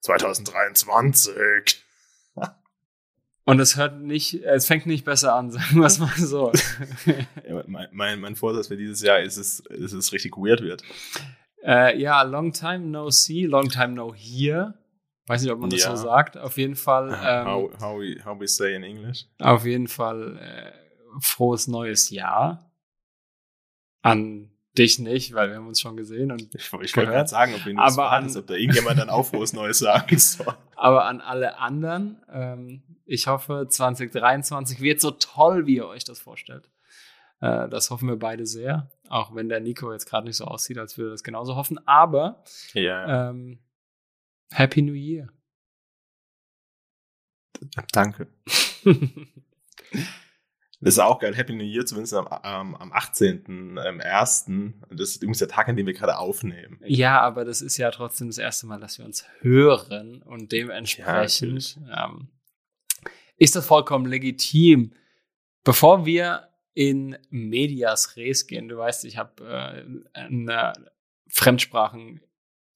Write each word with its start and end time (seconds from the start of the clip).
2023. 0.00 1.84
Und 3.44 3.60
es 3.60 3.76
hört 3.76 3.98
nicht, 4.02 4.34
es 4.44 4.66
fängt 4.66 4.84
nicht 4.84 5.06
besser 5.06 5.34
an, 5.34 5.50
sagen 5.52 5.76
wir 5.76 5.86
es 5.86 5.98
mal 5.98 6.12
so. 6.16 6.52
Ja, 7.48 7.62
mein, 7.66 7.88
mein, 7.92 8.20
mein 8.20 8.36
Vorsatz 8.36 8.68
für 8.68 8.76
dieses 8.76 9.00
Jahr 9.02 9.20
ist 9.20 9.38
es, 9.38 9.60
ist 9.60 9.92
es 9.92 10.12
richtig 10.12 10.36
weird 10.36 10.60
wird. 10.60 10.82
Äh, 11.64 11.98
ja, 11.98 12.20
long 12.22 12.52
time 12.52 12.80
no 12.80 13.10
see, 13.10 13.46
long 13.46 13.68
time 13.70 13.94
no 13.94 14.14
hear. 14.14 14.74
Weiß 15.26 15.42
nicht, 15.42 15.50
ob 15.50 15.60
man 15.60 15.70
das 15.70 15.80
Ja. 15.82 15.96
so 15.96 16.04
sagt. 16.04 16.36
Auf 16.36 16.58
jeden 16.58 16.76
Fall, 16.76 17.08
ähm, 17.22 17.46
how, 17.46 17.70
how, 17.80 17.98
we, 17.98 18.22
how 18.24 18.38
we 18.38 18.46
say 18.46 18.74
in 18.74 18.82
English. 18.82 19.24
auf 19.38 19.64
jeden 19.64 19.88
Fall 19.88 20.36
äh, 20.38 20.72
frohes 21.20 21.68
neues 21.68 22.10
Jahr. 22.10 22.70
An 24.02 24.50
dich 24.76 24.98
nicht, 24.98 25.34
weil 25.34 25.48
wir 25.50 25.56
haben 25.56 25.66
uns 25.66 25.80
schon 25.80 25.96
gesehen. 25.96 26.30
Und, 26.30 26.54
Ich, 26.54 26.66
ich 26.66 26.72
wollte 26.72 27.10
gerade 27.10 27.28
sagen, 27.28 27.54
ob, 27.54 27.60
Aber 27.78 27.80
aber 28.04 28.10
an- 28.12 28.36
ob 28.36 28.46
da 28.46 28.54
irgendjemand 28.54 28.98
dann 28.98 29.10
auch 29.10 29.24
frohes 29.24 29.52
Neues 29.52 29.78
sagen 29.78 30.18
soll. 30.18 30.54
aber 30.76 31.04
an 31.06 31.20
alle 31.20 31.58
anderen, 31.58 32.20
ähm, 32.30 32.82
ich 33.06 33.26
hoffe, 33.26 33.66
2023 33.68 34.80
wird 34.80 35.00
so 35.00 35.10
toll, 35.12 35.66
wie 35.66 35.76
ihr 35.76 35.86
euch 35.88 36.04
das 36.04 36.20
vorstellt. 36.20 36.68
Äh, 37.40 37.68
das 37.68 37.90
hoffen 37.90 38.08
wir 38.08 38.16
beide 38.18 38.46
sehr. 38.46 38.90
Auch 39.08 39.34
wenn 39.34 39.48
der 39.48 39.60
Nico 39.60 39.90
jetzt 39.92 40.06
gerade 40.06 40.26
nicht 40.26 40.36
so 40.36 40.44
aussieht, 40.44 40.76
als 40.78 40.98
würde 40.98 41.10
er 41.10 41.12
das 41.12 41.22
genauso 41.24 41.56
hoffen. 41.56 41.78
Aber 41.86 42.42
Ja, 42.74 43.30
ähm, 43.30 43.58
Happy 44.52 44.82
New 44.82 44.92
Year. 44.94 45.28
danke. 47.92 48.28
Das 50.80 50.94
ist 50.94 51.00
auch 51.00 51.18
geil. 51.18 51.34
Happy 51.34 51.54
New 51.54 51.64
Year, 51.64 51.84
zumindest 51.84 52.14
am, 52.14 52.28
am, 52.28 52.76
am 52.76 52.92
18.01. 52.92 54.72
Das 54.90 55.10
ist 55.10 55.16
übrigens 55.16 55.38
der 55.38 55.48
Tag, 55.48 55.68
an 55.68 55.76
dem 55.76 55.86
wir 55.86 55.94
gerade 55.94 56.18
aufnehmen. 56.18 56.80
Ja, 56.84 57.20
aber 57.20 57.44
das 57.44 57.62
ist 57.62 57.78
ja 57.78 57.90
trotzdem 57.90 58.28
das 58.28 58.38
erste 58.38 58.66
Mal, 58.66 58.78
dass 58.78 58.98
wir 58.98 59.04
uns 59.04 59.24
hören 59.40 60.22
und 60.22 60.52
dementsprechend 60.52 61.80
ähm, 61.96 62.28
ist 63.36 63.56
das 63.56 63.66
vollkommen 63.66 64.06
legitim. 64.06 64.92
Bevor 65.64 66.06
wir 66.06 66.48
in 66.74 67.18
Medias 67.30 68.16
Res 68.16 68.46
gehen, 68.46 68.68
du 68.68 68.76
weißt, 68.76 69.04
ich 69.04 69.18
habe 69.18 69.44
äh, 69.44 70.20
ein 70.20 70.48
äh, 70.48 70.72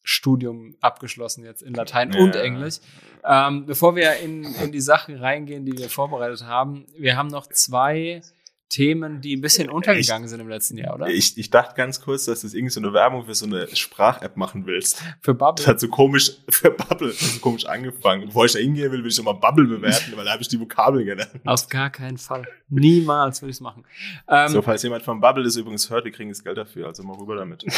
Fremdsprachenstudium 0.04 0.76
abgeschlossen 0.80 1.44
jetzt 1.44 1.62
in 1.62 1.74
Latein 1.74 2.14
und 2.16 2.34
Ja. 2.34 2.42
Englisch. 2.42 2.76
Ähm, 3.24 3.66
bevor 3.66 3.94
wir 3.96 4.16
in, 4.16 4.44
in 4.44 4.72
die 4.72 4.80
Sachen 4.80 5.16
reingehen, 5.16 5.64
die 5.64 5.76
wir 5.78 5.88
vorbereitet 5.88 6.44
haben, 6.44 6.86
wir 6.98 7.16
haben 7.16 7.28
noch 7.28 7.46
zwei 7.46 8.20
Themen, 8.68 9.20
die 9.20 9.36
ein 9.36 9.42
bisschen 9.42 9.68
untergegangen 9.68 10.28
sind 10.28 10.40
im 10.40 10.48
letzten 10.48 10.78
Jahr, 10.78 10.94
oder? 10.94 11.06
Ich, 11.06 11.36
ich 11.36 11.50
dachte 11.50 11.74
ganz 11.76 12.00
kurz, 12.00 12.24
dass 12.24 12.40
du 12.40 12.46
irgendwie 12.48 12.70
so 12.70 12.80
eine 12.80 12.94
Werbung 12.94 13.26
für 13.26 13.34
so 13.34 13.44
eine 13.44 13.68
Sprach-App 13.68 14.38
machen 14.38 14.64
willst. 14.66 14.98
Für 15.20 15.34
Das 15.34 15.38
Bubble. 15.38 15.66
hat 15.66 15.78
so 15.78 15.88
komisch, 15.88 16.32
für 16.48 16.70
Bubble, 16.70 17.08
das 17.08 17.20
hat 17.20 17.28
so 17.34 17.40
komisch 17.40 17.66
angefangen. 17.66 18.24
Bevor 18.26 18.46
ich 18.46 18.52
da 18.52 18.58
hingehen 18.60 18.90
will, 18.90 19.02
will 19.02 19.10
ich 19.10 19.14
schon 19.14 19.26
mal 19.26 19.34
Bubble 19.34 19.66
bewerten, 19.66 20.12
weil 20.16 20.24
da 20.24 20.32
habe 20.32 20.40
ich 20.42 20.48
die 20.48 20.58
Vokabel 20.58 21.04
gelernt. 21.04 21.32
Auf 21.44 21.68
gar 21.68 21.90
keinen 21.90 22.16
Fall. 22.16 22.48
Niemals 22.70 23.42
würde 23.42 23.50
ich 23.50 23.56
es 23.56 23.60
machen. 23.60 23.84
Ähm, 24.26 24.48
so, 24.48 24.62
falls 24.62 24.82
jemand 24.82 25.02
von 25.04 25.20
Bubble 25.20 25.44
das 25.44 25.54
übrigens 25.56 25.90
hört, 25.90 26.06
wir 26.06 26.12
kriegen 26.12 26.30
das 26.30 26.42
Geld 26.42 26.56
dafür, 26.56 26.86
also 26.86 27.02
mal 27.02 27.16
rüber 27.18 27.36
damit. 27.36 27.64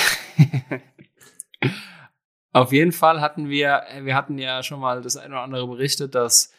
Auf 2.54 2.72
jeden 2.72 2.92
Fall 2.92 3.20
hatten 3.20 3.48
wir, 3.50 3.82
äh, 3.88 4.04
wir 4.04 4.14
hatten 4.14 4.38
ja 4.38 4.62
schon 4.62 4.80
mal 4.80 5.02
das 5.02 5.16
ein 5.16 5.32
oder 5.32 5.42
andere 5.42 5.66
berichtet, 5.66 6.14
dass 6.14 6.52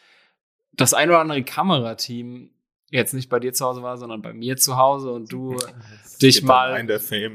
das 0.72 0.92
ein 0.92 1.08
oder 1.08 1.20
andere 1.20 1.42
Kamerateam 1.42 2.50
jetzt 2.90 3.14
nicht 3.14 3.30
bei 3.30 3.40
dir 3.40 3.54
zu 3.54 3.64
Hause 3.64 3.82
war, 3.82 3.96
sondern 3.96 4.20
bei 4.20 4.34
mir 4.34 4.58
zu 4.58 4.76
Hause 4.76 5.10
und 5.10 5.32
du 5.32 5.56
dich 6.22 6.42
mal, 6.42 6.86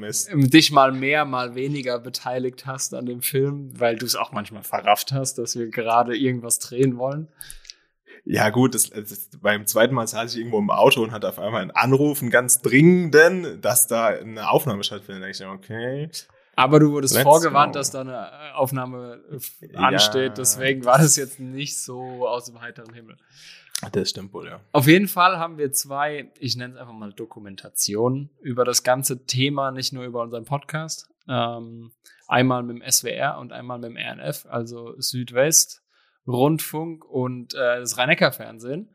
ist. 0.04 0.32
ähm, 0.32 0.48
dich 0.50 0.72
mal 0.72 0.92
mehr, 0.92 1.26
mal 1.26 1.56
weniger 1.56 1.98
beteiligt 1.98 2.68
hast 2.68 2.94
an 2.94 3.08
dem 3.08 3.24
Film, 3.24 3.80
weil 3.80 3.96
du 3.96 4.06
es 4.06 4.16
auch 4.16 4.32
manchmal 4.32 4.64
verrafft 4.64 5.12
hast, 5.12 5.40
dass 5.40 5.58
wir 5.58 5.68
gerade 5.70 6.16
irgendwas 6.16 6.60
drehen 6.60 7.00
wollen. 7.00 7.30
Ja, 8.24 8.52
gut, 8.52 8.76
das, 8.76 8.92
das, 8.92 9.32
beim 9.42 9.66
zweiten 9.66 9.96
Mal 9.96 10.06
saß 10.06 10.34
ich 10.34 10.38
irgendwo 10.38 10.60
im 10.60 10.70
Auto 10.70 11.02
und 11.02 11.12
hatte 11.12 11.28
auf 11.28 11.40
einmal 11.40 11.64
einen 11.64 11.72
Anruf, 11.72 12.22
einen 12.22 12.30
ganz 12.30 12.62
dringenden, 12.62 13.60
dass 13.60 13.88
da 13.88 14.10
eine 14.10 14.52
Aufnahme 14.52 14.84
stattfindet. 14.84 15.24
Da 15.24 15.28
dachte 15.28 15.44
ich, 15.44 15.50
okay. 15.50 16.10
Aber 16.64 16.80
du 16.80 16.92
wurdest 16.92 17.14
Let's 17.16 17.24
vorgewarnt, 17.24 17.74
go. 17.74 17.80
dass 17.80 17.92
da 17.92 18.02
eine 18.02 18.14
äh, 18.16 18.52
Aufnahme 18.54 19.22
äh, 19.32 19.68
Ja. 19.74 19.80
ansteht, 19.80 20.38
deswegen 20.38 20.86
war 20.86 20.98
das 21.00 21.16
jetzt 21.16 21.40
nicht 21.40 21.78
so 21.80 22.28
aus 22.28 22.46
dem 22.46 22.62
heiteren 22.62 22.94
Himmel. 22.94 23.18
Das 23.92 24.12
stimmt 24.12 24.32
wohl, 24.34 24.46
ja. 24.48 24.60
Auf 24.74 24.86
jeden 24.86 25.08
Fall 25.08 25.40
haben 25.40 25.58
wir 25.58 25.72
zwei, 25.72 26.32
ich 26.40 26.56
nenne 26.56 26.76
es 26.76 26.80
einfach 26.80 26.94
mal 26.94 27.12
Dokumentationen 27.14 28.30
über 28.42 28.64
das 28.64 28.84
ganze 28.84 29.26
Thema, 29.26 29.72
nicht 29.72 29.92
nur 29.92 30.04
über 30.04 30.22
unseren 30.22 30.46
Podcast. 30.46 31.10
Ähm, 31.28 31.92
einmal 32.28 32.62
mit 32.62 32.78
dem 32.82 32.92
SWR 32.92 33.38
und 33.40 33.52
einmal 33.52 33.80
mit 33.80 33.90
dem 33.90 33.98
RNF, 33.98 34.46
also 34.50 34.94
Südwest, 35.00 35.82
Rundfunk 36.28 37.04
und 37.06 37.56
äh, 37.56 37.80
das 37.80 37.98
Rhein-Neckar-Fernsehen. 37.98 38.90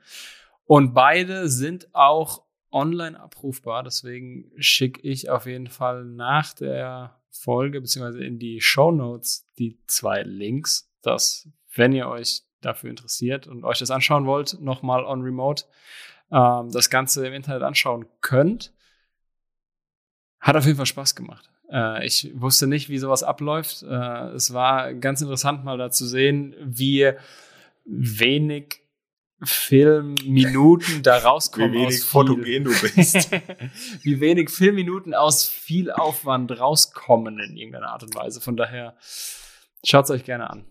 Und 0.66 0.94
beide 0.94 1.48
sind 1.48 1.92
auch 1.92 2.42
online 2.70 3.18
abrufbar, 3.18 3.82
deswegen 3.82 4.52
schicke 4.58 5.00
ich 5.00 5.30
auf 5.30 5.46
jeden 5.46 5.68
Fall 5.68 6.04
nach 6.04 6.52
der 6.54 7.15
Folge 7.30 7.80
beziehungsweise 7.80 8.24
in 8.24 8.38
die 8.38 8.60
Show 8.60 8.90
Notes 8.90 9.46
die 9.58 9.78
zwei 9.86 10.22
Links, 10.22 10.90
dass 11.02 11.48
wenn 11.74 11.92
ihr 11.92 12.08
euch 12.08 12.42
dafür 12.60 12.90
interessiert 12.90 13.46
und 13.46 13.64
euch 13.64 13.78
das 13.78 13.90
anschauen 13.90 14.26
wollt, 14.26 14.60
nochmal 14.60 15.04
on 15.04 15.22
remote, 15.22 15.64
ähm, 16.30 16.70
das 16.70 16.90
Ganze 16.90 17.26
im 17.26 17.34
Internet 17.34 17.62
anschauen 17.62 18.06
könnt. 18.20 18.72
Hat 20.40 20.56
auf 20.56 20.64
jeden 20.64 20.76
Fall 20.76 20.86
Spaß 20.86 21.14
gemacht. 21.14 21.50
Äh, 21.70 22.06
ich 22.06 22.30
wusste 22.34 22.66
nicht, 22.66 22.88
wie 22.88 22.98
sowas 22.98 23.22
abläuft. 23.22 23.82
Äh, 23.82 24.28
es 24.34 24.52
war 24.52 24.94
ganz 24.94 25.20
interessant, 25.20 25.64
mal 25.64 25.78
da 25.78 25.90
zu 25.90 26.06
sehen, 26.06 26.54
wie 26.60 27.12
wenig 27.84 28.80
Filmminuten 29.42 31.02
da 31.02 31.18
rauskommen. 31.18 31.72
Wie 31.72 31.78
wenig 31.78 32.02
fotogen 32.02 32.64
du 32.64 32.70
bist. 32.70 33.30
wie 34.02 34.20
wenig 34.20 34.50
Filmminuten 34.50 35.14
aus 35.14 35.46
viel 35.46 35.90
Aufwand 35.90 36.58
rauskommen 36.58 37.38
in 37.38 37.56
irgendeiner 37.56 37.88
Art 37.88 38.02
und 38.02 38.14
Weise. 38.14 38.40
Von 38.40 38.56
daher 38.56 38.96
schaut 39.84 40.04
es 40.04 40.10
euch 40.10 40.24
gerne 40.24 40.48
an. 40.48 40.64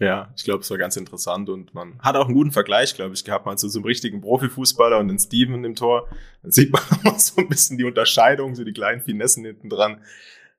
Ja, 0.00 0.32
ich 0.34 0.44
glaube, 0.44 0.60
es 0.62 0.70
war 0.70 0.78
ganz 0.78 0.96
interessant 0.96 1.50
und 1.50 1.74
man 1.74 1.98
hat 2.00 2.16
auch 2.16 2.24
einen 2.24 2.34
guten 2.34 2.52
Vergleich, 2.52 2.94
glaube 2.94 3.12
ich, 3.12 3.22
gehabt, 3.22 3.44
mal 3.44 3.58
zu 3.58 3.68
so 3.68 3.80
einem 3.80 3.84
richtigen 3.84 4.22
Profifußballer 4.22 4.98
und 4.98 5.08
den 5.08 5.18
Steven 5.18 5.62
im 5.62 5.74
Tor. 5.74 6.08
Dann 6.42 6.50
sieht 6.50 6.72
man 6.72 6.82
auch 7.04 7.18
so 7.18 7.38
ein 7.38 7.48
bisschen 7.48 7.76
die 7.76 7.84
Unterscheidung, 7.84 8.54
so 8.54 8.64
die 8.64 8.72
kleinen 8.72 9.02
Finessen 9.02 9.44
hinten 9.44 9.68
dran. 9.68 10.00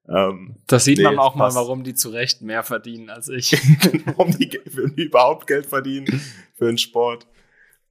Ähm, 0.07 0.55
Das 0.67 0.85
sieht 0.85 0.97
Nee, 0.97 1.03
man 1.03 1.19
auch 1.19 1.35
mal, 1.35 1.53
warum 1.53 1.83
die 1.83 1.93
zu 1.93 2.09
Recht 2.09 2.41
mehr 2.41 2.63
verdienen 2.63 3.09
als 3.09 3.27
ich. 3.27 3.51
warum 4.05 4.31
die, 4.31 4.49
die 4.49 5.03
überhaupt 5.03 5.47
Geld 5.47 5.65
verdienen 5.65 6.21
für 6.55 6.65
den 6.65 6.77
Sport 6.77 7.27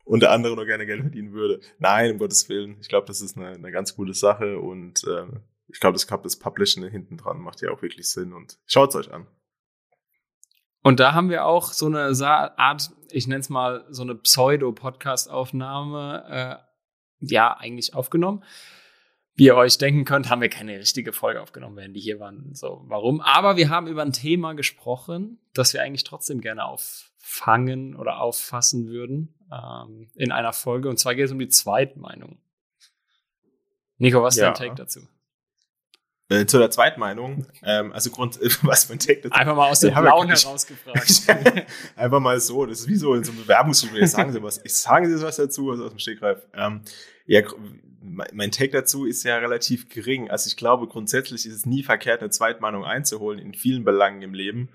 und 0.04 0.20
der 0.20 0.32
andere 0.32 0.56
nur 0.56 0.66
gerne 0.66 0.87
Geld 0.87 1.03
verdienen 1.03 1.32
würde. 1.32 1.60
Nein, 1.78 2.12
um 2.12 2.19
Gottes 2.19 2.49
Willen. 2.49 2.78
Ich 2.81 2.88
glaube, 2.88 3.06
das 3.06 3.20
ist 3.20 3.37
eine, 3.37 3.50
eine 3.50 3.70
ganz 3.70 3.94
coole 3.94 4.15
Sache 4.15 4.59
und 4.59 5.04
äh, 5.04 5.26
ich 5.69 5.78
glaube, 5.78 5.94
das, 5.94 6.06
das 6.06 6.38
Publishen 6.38 6.82
hinten 6.88 7.16
dran 7.16 7.41
macht 7.41 7.62
ja 7.62 7.70
auch 7.70 7.82
wirklich 7.82 8.10
Sinn 8.10 8.32
und 8.32 8.59
schaut's 8.66 8.97
euch 8.97 9.12
an. 9.12 9.26
Und 10.82 10.99
da 10.99 11.12
haben 11.12 11.28
wir 11.28 11.44
auch 11.44 11.72
so 11.72 11.87
eine 11.87 12.10
Art, 12.56 12.91
ich 13.10 13.26
nenne 13.26 13.41
es 13.41 13.50
mal 13.50 13.84
so 13.90 14.02
eine 14.02 14.14
Pseudo-Podcast-Aufnahme, 14.14 16.25
äh, 16.29 16.56
ja, 17.20 17.56
eigentlich 17.56 17.94
aufgenommen. 17.94 18.43
Wie 19.40 19.46
ihr 19.46 19.56
euch 19.56 19.78
denken 19.78 20.04
könnt, 20.04 20.28
haben 20.28 20.42
wir 20.42 20.50
keine 20.50 20.78
richtige 20.78 21.14
Folge 21.14 21.40
aufgenommen, 21.40 21.75
während 21.75 21.96
die 21.96 22.00
hier 22.00 22.20
waren. 22.20 22.54
So, 22.54 22.84
warum? 22.88 23.22
Aber 23.22 23.56
wir 23.56 23.70
haben 23.70 23.87
über 23.87 24.02
ein 24.02 24.12
Thema 24.12 24.52
gesprochen, 24.52 25.38
das 25.54 25.72
wir 25.72 25.81
eigentlich 25.81 26.04
trotzdem 26.04 26.42
gerne 26.42 26.66
auffangen 26.66 27.96
oder 27.96 28.20
auffassen 28.20 28.88
würden 28.88 29.32
ähm, 29.50 30.10
in 30.14 30.31
einer 30.31 30.52
Folge. 30.52 30.90
Und 30.90 30.98
zwar 30.98 31.14
geht 31.14 31.25
es 31.25 31.32
um 31.32 31.38
die 31.38 31.48
Zweitmeinung. 31.48 32.37
Nico, 33.96 34.22
was 34.22 34.34
ist 34.34 34.42
Ja. 34.42 34.50
dein 34.50 34.56
Take 34.56 34.75
dazu? 34.75 35.08
Äh, 36.28 36.44
zu 36.44 36.58
der 36.58 36.70
Zweitmeinung, 36.70 37.46
ähm, 37.62 37.93
also 37.94 38.10
Grund, 38.10 38.38
was 38.62 38.90
mein 38.90 38.98
Take 38.98 39.22
dazu 39.22 39.34
Einfach 39.34 39.56
mal 39.56 39.70
aus 39.70 39.81
dem 39.81 39.94
Blauen 39.94 40.28
herausgefragt. 40.28 41.66
Einfach 41.96 42.20
mal 42.20 42.38
so, 42.40 42.66
das 42.66 42.81
ist 42.81 42.88
wie 42.88 42.96
so 42.96 43.14
in 43.14 43.25
so 43.25 43.32
einem 43.32 43.40
Bewerbungsgespräch. 43.40 44.10
Sagen 44.10 44.32
Sie 44.34 44.43
was, 44.43 44.62
ich 44.62 44.75
sagen 44.75 45.08
Sie 45.08 45.25
was 45.25 45.36
dazu, 45.36 45.70
also 45.70 45.86
aus 45.86 45.90
dem 45.93 45.98
Stegreif. 45.98 46.46
Ähm, 46.52 46.82
ja, 47.25 47.40
mein 48.02 48.50
Take 48.50 48.70
dazu 48.70 49.05
ist 49.05 49.25
ja 49.25 49.37
relativ 49.38 49.88
gering. 49.88 50.31
Also 50.31 50.49
ich 50.49 50.56
glaube, 50.56 50.87
grundsätzlich 50.87 51.44
ist 51.47 51.55
es 51.55 51.67
nie 51.67 51.82
verkehrt, 51.82 52.20
eine 52.20 52.31
Zweitmeinung 52.31 52.85
einzuholen 52.85 53.38
in 53.38 53.55
vielen 53.55 53.85
Belangen 53.85 54.23
im 54.23 54.35
Leben. 54.35 54.70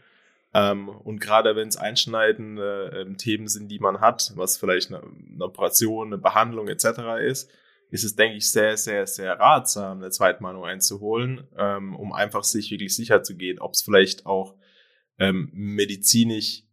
Ähm, 0.54 0.90
und 0.90 1.20
gerade 1.20 1.56
wenn 1.56 1.68
es 1.68 1.76
einschneidende 1.76 3.08
äh, 3.10 3.14
Themen 3.16 3.48
sind, 3.48 3.70
die 3.70 3.80
man 3.80 4.00
hat, 4.00 4.32
was 4.36 4.58
vielleicht 4.58 4.94
eine, 4.94 5.02
Operation, 5.40 6.08
eine 6.08 6.18
Behandlung 6.18 6.68
etc. 6.68 6.86
ist, 7.22 7.52
ist 7.92 8.04
es, 8.04 8.16
denke 8.16 8.38
ich, 8.38 8.50
sehr, 8.50 8.78
sehr, 8.78 9.08
sehr 9.08 9.40
ratsam, 9.40 9.98
eine 9.98 10.12
Zweitmeinung 10.12 10.64
einzuholen, 10.64 11.48
ähm, 11.58 11.96
um 11.96 12.14
einfach 12.14 12.44
sich 12.44 12.72
wirklich 12.72 12.96
sicher 12.96 13.24
zu 13.24 13.36
gehen, 13.36 13.60
ob 13.60 13.74
es 13.74 13.82
vielleicht 13.82 14.26
auch 14.26 14.56
ähm, 15.18 15.50
medizinisch 15.54 16.64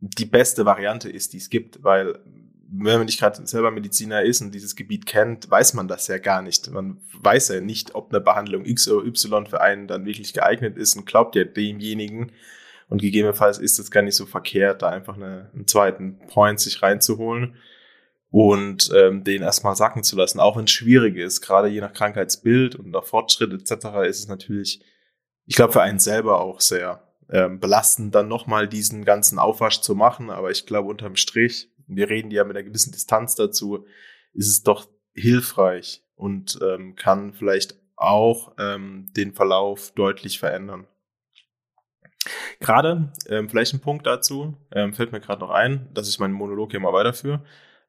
die 0.00 0.26
beste 0.26 0.64
Variante 0.64 1.10
ist, 1.10 1.32
die 1.32 1.38
es 1.38 1.50
gibt, 1.50 1.82
weil 1.82 2.18
wenn 2.72 2.98
man 2.98 3.06
nicht 3.06 3.18
gerade 3.18 3.44
selber 3.46 3.70
Mediziner 3.70 4.22
ist 4.22 4.40
und 4.40 4.54
dieses 4.54 4.76
Gebiet 4.76 5.04
kennt, 5.06 5.50
weiß 5.50 5.74
man 5.74 5.88
das 5.88 6.06
ja 6.06 6.18
gar 6.18 6.40
nicht. 6.40 6.70
Man 6.70 7.00
weiß 7.20 7.48
ja 7.48 7.60
nicht, 7.60 7.94
ob 7.94 8.10
eine 8.10 8.20
Behandlung 8.20 8.64
X 8.64 8.88
oder 8.88 9.06
Y 9.06 9.46
für 9.46 9.60
einen 9.60 9.88
dann 9.88 10.06
wirklich 10.06 10.32
geeignet 10.32 10.76
ist 10.76 10.96
und 10.96 11.06
glaubt 11.06 11.34
ja 11.34 11.44
demjenigen. 11.44 12.32
Und 12.88 13.00
gegebenenfalls 13.00 13.58
ist 13.58 13.78
es 13.78 13.90
gar 13.90 14.02
nicht 14.02 14.16
so 14.16 14.26
verkehrt, 14.26 14.82
da 14.82 14.88
einfach 14.88 15.16
eine, 15.16 15.50
einen 15.52 15.66
zweiten 15.66 16.18
Point 16.28 16.60
sich 16.60 16.82
reinzuholen 16.82 17.56
und 18.30 18.90
ähm, 18.94 19.24
den 19.24 19.42
erstmal 19.42 19.74
sacken 19.74 20.04
zu 20.04 20.16
lassen, 20.16 20.38
auch 20.40 20.56
wenn 20.56 20.64
es 20.64 20.70
schwierig 20.70 21.16
ist. 21.16 21.40
Gerade 21.40 21.68
je 21.68 21.80
nach 21.80 21.92
Krankheitsbild 21.92 22.76
und 22.76 22.90
nach 22.90 23.04
Fortschritt 23.04 23.52
etc. 23.52 23.86
ist 24.08 24.20
es 24.20 24.28
natürlich, 24.28 24.80
ich 25.46 25.56
glaube, 25.56 25.72
für 25.72 25.82
einen 25.82 25.98
selber 25.98 26.40
auch 26.40 26.60
sehr 26.60 27.02
ähm, 27.30 27.58
belastend, 27.58 28.14
dann 28.14 28.28
nochmal 28.28 28.68
diesen 28.68 29.04
ganzen 29.04 29.38
Aufwasch 29.38 29.80
zu 29.80 29.94
machen. 29.96 30.30
Aber 30.30 30.50
ich 30.50 30.66
glaube, 30.66 30.88
unterm 30.88 31.16
Strich, 31.16 31.68
wir 31.96 32.08
reden 32.08 32.30
ja 32.30 32.44
mit 32.44 32.56
einer 32.56 32.64
gewissen 32.64 32.92
Distanz 32.92 33.34
dazu, 33.34 33.86
ist 34.32 34.48
es 34.48 34.62
doch 34.62 34.88
hilfreich 35.14 36.02
und 36.14 36.58
ähm, 36.62 36.96
kann 36.96 37.32
vielleicht 37.32 37.76
auch 37.96 38.54
ähm, 38.58 39.08
den 39.16 39.32
Verlauf 39.32 39.92
deutlich 39.92 40.38
verändern. 40.38 40.86
Gerade, 42.58 43.12
ähm, 43.28 43.48
vielleicht 43.48 43.74
ein 43.74 43.80
Punkt 43.80 44.06
dazu, 44.06 44.56
ähm, 44.72 44.92
fällt 44.92 45.12
mir 45.12 45.20
gerade 45.20 45.40
noch 45.40 45.50
ein, 45.50 45.88
dass 45.94 46.08
ich 46.08 46.18
meinen 46.18 46.34
Monolog 46.34 46.70
hier 46.70 46.80
mal 46.80 46.92
weiterführe. 46.92 47.42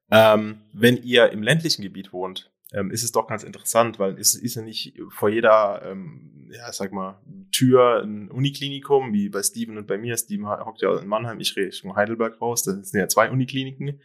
Ähm, 0.09 0.61
wenn 0.73 0.97
ihr 1.03 1.31
im 1.31 1.43
ländlichen 1.43 1.81
Gebiet 1.81 2.13
wohnt, 2.13 2.50
ähm, 2.73 2.91
ist 2.91 3.03
es 3.03 3.11
doch 3.11 3.27
ganz 3.27 3.43
interessant, 3.43 3.99
weil 3.99 4.17
es 4.17 4.33
ist 4.33 4.55
ja 4.55 4.61
nicht 4.61 4.97
vor 5.09 5.29
jeder, 5.29 5.81
ähm, 5.85 6.49
ja, 6.51 6.71
sag 6.71 6.91
mal, 6.93 7.21
Tür 7.51 8.01
ein 8.03 8.31
Uniklinikum, 8.31 9.13
wie 9.13 9.29
bei 9.29 9.43
Steven 9.43 9.77
und 9.77 9.87
bei 9.87 9.97
mir. 9.97 10.15
Steven 10.17 10.47
hockt 10.47 10.81
ja 10.81 10.97
in 10.97 11.07
Mannheim, 11.07 11.39
ich 11.39 11.55
rede 11.55 11.67
Richtung 11.67 11.95
Heidelberg 11.95 12.39
raus, 12.41 12.63
das 12.63 12.89
sind 12.89 12.99
ja 12.99 13.07
zwei 13.07 13.29
Unikliniken. 13.29 13.99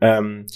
Ähm, 0.00 0.46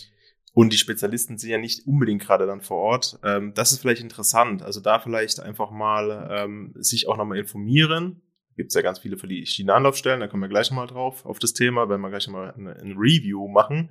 und 0.55 0.73
die 0.73 0.79
Spezialisten 0.79 1.39
sind 1.39 1.51
ja 1.51 1.59
nicht 1.59 1.87
unbedingt 1.87 2.23
gerade 2.23 2.47
dann 2.47 2.61
vor 2.61 2.77
Ort. 2.77 3.19
Ähm, 3.25 3.55
das 3.55 3.73
ist 3.73 3.81
vielleicht 3.81 4.03
interessant. 4.03 4.63
Also 4.63 4.81
da 4.81 5.01
vielleicht 5.01 5.41
einfach 5.41 5.71
mal 5.71 6.29
ähm, 6.31 6.75
sich 6.77 7.09
auch 7.09 7.17
nochmal 7.17 7.39
informieren. 7.39 8.23
Gibt 8.55 8.69
es 8.69 8.75
ja 8.75 8.83
ganz 8.83 8.99
viele 8.99 9.17
verschiedene 9.17 9.73
Anlaufstellen, 9.73 10.21
da 10.21 10.29
kommen 10.29 10.43
wir 10.43 10.49
gleich 10.49 10.71
nochmal 10.71 10.87
drauf 10.87 11.25
auf 11.25 11.39
das 11.39 11.55
Thema, 11.55 11.89
wenn 11.89 12.03
wir 12.03 12.11
gleich 12.11 12.29
eine, 12.29 12.55
eine 12.55 12.95
Review 12.95 13.49
machen 13.49 13.91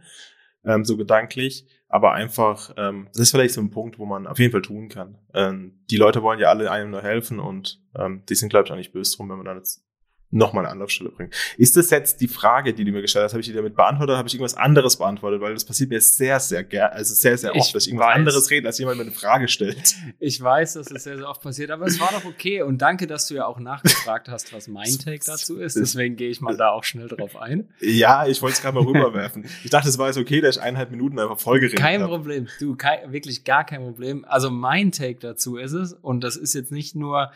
ähm, 0.66 0.86
so 0.86 0.98
gedanklich. 0.98 1.68
Aber 1.88 2.14
einfach, 2.14 2.74
ähm, 2.78 3.08
das 3.12 3.24
ist 3.24 3.32
vielleicht 3.32 3.54
so 3.54 3.62
ein 3.62 3.70
Punkt, 3.70 4.00
wo 4.00 4.06
man 4.06 4.28
auf 4.28 4.40
jeden 4.40 4.52
Fall 4.52 4.62
tun 4.62 4.88
kann. 4.88 5.18
Ähm, 5.34 5.84
die 5.90 5.98
Leute 5.98 6.24
wollen 6.24 6.40
ja 6.40 6.48
alle 6.48 6.72
einem 6.72 6.92
nur 6.92 7.02
helfen 7.02 7.40
und 7.40 7.82
ähm, 7.96 8.24
die 8.30 8.36
sind, 8.36 8.50
glaube 8.50 8.66
ich, 8.66 8.72
auch 8.72 8.78
nicht 8.78 8.94
böse 8.94 9.16
drum, 9.16 9.30
wenn 9.30 9.38
man 9.38 9.46
dann 9.46 9.58
jetzt 9.58 9.84
nochmal 10.32 10.66
eine 10.66 10.72
Anlaufstelle 10.74 11.10
bringen. 11.10 11.32
Ist 11.58 11.78
das 11.78 11.90
jetzt 11.90 12.22
die 12.22 12.28
Frage, 12.28 12.74
die 12.74 12.86
du 12.86 12.92
mir 12.92 13.02
gestellt 13.02 13.26
hast? 13.26 13.34
Habe 13.34 13.42
ich 13.42 13.48
die 13.48 13.54
damit 13.54 13.76
beantwortet 13.76 14.12
oder 14.12 14.18
habe 14.18 14.28
ich 14.28 14.34
irgendwas 14.34 14.56
anderes 14.56 14.98
beantwortet? 14.98 15.42
Weil 15.42 15.54
das 15.54 15.66
passiert 15.66 15.90
mir 15.90 16.02
sehr, 16.02 16.40
sehr 16.40 16.64
gerne, 16.64 16.94
also 16.94 17.14
sehr, 17.14 17.38
sehr 17.38 17.56
oft, 17.56 17.68
ich 17.68 17.74
dass 17.74 17.86
ich 17.86 17.90
irgendwas 17.92 18.08
weiß. 18.08 18.16
anderes 18.16 18.50
rede, 18.50 18.68
als 18.68 18.78
jemand 18.80 18.98
mir 18.98 19.04
eine 19.04 19.12
Frage 19.12 19.48
stellt. 19.48 19.96
Ich 20.20 20.42
weiß, 20.42 20.74
dass 20.74 20.88
das 20.88 21.04
sehr, 21.04 21.18
sehr 21.18 21.28
oft 21.28 21.42
passiert, 21.42 21.72
aber 21.72 21.86
es 21.86 22.00
war 22.00 22.10
doch 22.12 22.26
okay 22.26 22.62
und 22.62 22.82
danke, 22.82 23.08
dass 23.08 23.28
du 23.28 23.36
ja 23.36 23.46
auch 23.46 23.60
nachgefragt 23.60 24.30
hast, 24.30 24.54
was 24.54 24.68
mein 24.68 24.98
Take 24.98 25.22
dazu 25.26 25.58
ist. 25.58 25.76
Deswegen 25.76 26.16
gehe 26.16 26.30
ich 26.30 26.42
mal 26.42 26.56
da 26.56 26.70
auch 26.70 26.84
schnell 26.84 27.08
drauf 27.08 27.36
ein. 27.36 27.68
Ja, 27.80 28.26
ich 28.26 28.42
wollte 28.42 28.56
es 28.56 28.62
gerade 28.62 28.76
mal 28.76 28.86
rüberwerfen. 28.86 29.46
Ich 29.64 29.70
dachte, 29.70 29.90
es 29.90 29.98
war 29.98 30.08
jetzt 30.08 30.18
okay, 30.18 30.42
dass 30.42 30.58
ich 30.58 30.62
eineinhalb 30.62 30.92
Minuten 30.92 31.20
einfach 31.20 31.40
vollgeredet 31.40 31.82
habe. 31.82 31.98
Kein 31.98 32.08
Problem, 32.08 32.48
du, 32.60 32.76
kein, 32.76 33.12
wirklich 33.12 33.44
gar 33.44 33.66
kein 33.66 33.82
Problem. 33.82 34.26
Also 34.26 34.50
mein 34.50 34.92
Take 34.92 35.20
dazu 35.20 35.58
ist 35.58 35.74
es, 35.74 35.94
und 35.94 36.22
das 36.22 36.38
ist 36.38 36.54
jetzt 36.54 36.72
nicht 36.72 36.96
nur, 36.96 37.32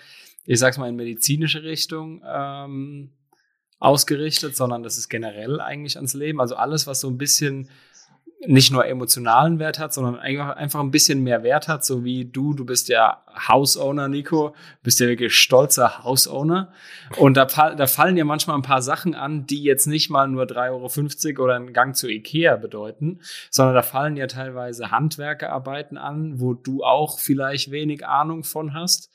ich 0.46 0.60
sag's 0.60 0.78
mal 0.78 0.90
in 0.90 0.96
medizinische 0.96 1.64
Richtung, 1.64 2.24
ähm, 2.26 3.12
ausgerichtet, 3.80 4.56
sondern 4.56 4.84
das 4.84 4.98
ist 4.98 5.10
generell 5.10 5.60
eigentlich 5.60 5.98
ans 5.98 6.14
Leben. 6.14 6.40
Also 6.40 6.56
alles, 6.56 6.88
was 6.88 7.02
so 7.02 7.10
ein 7.10 7.18
bisschen 7.18 7.70
nicht 8.48 8.72
nur 8.72 8.86
emotionalen 8.86 9.60
Wert 9.60 9.80
hat, 9.80 9.94
sondern 9.94 10.20
einfach 10.20 10.80
ein 10.80 10.92
bisschen 10.92 11.24
mehr 11.24 11.44
Wert 11.44 11.68
hat, 11.68 11.84
so 11.84 12.04
wie 12.04 12.26
du, 12.26 12.54
du 12.54 12.66
bist 12.66 12.90
ja 12.90 13.24
House-Owner, 13.48 14.08
Nico, 14.08 14.56
bist 14.84 15.00
ja 15.00 15.08
wirklich 15.08 15.36
stolzer 15.36 16.04
House-Owner. 16.04 16.72
Und 17.18 17.38
da, 17.38 17.46
da 17.46 17.88
fallen 17.88 18.18
ja 18.18 18.26
manchmal 18.26 18.56
ein 18.56 18.62
paar 18.62 18.82
Sachen 18.82 19.16
an, 19.16 19.48
die 19.48 19.64
jetzt 19.64 19.88
nicht 19.88 20.10
mal 20.10 20.28
nur 20.28 20.44
3,50 20.44 21.30
Euro 21.30 21.44
oder 21.44 21.56
einen 21.56 21.74
Gang 21.74 21.96
zu 21.96 22.08
Ikea 22.08 22.58
bedeuten, 22.58 23.20
sondern 23.50 23.76
da 23.76 23.82
fallen 23.82 24.18
ja 24.18 24.28
teilweise 24.28 24.92
Handwerkerarbeiten 24.92 25.98
an, 25.98 26.40
wo 26.40 26.54
du 26.54 26.84
auch 26.84 27.20
vielleicht 27.20 27.72
wenig 27.72 28.06
Ahnung 28.06 28.44
von 28.44 28.74
hast. 28.74 29.10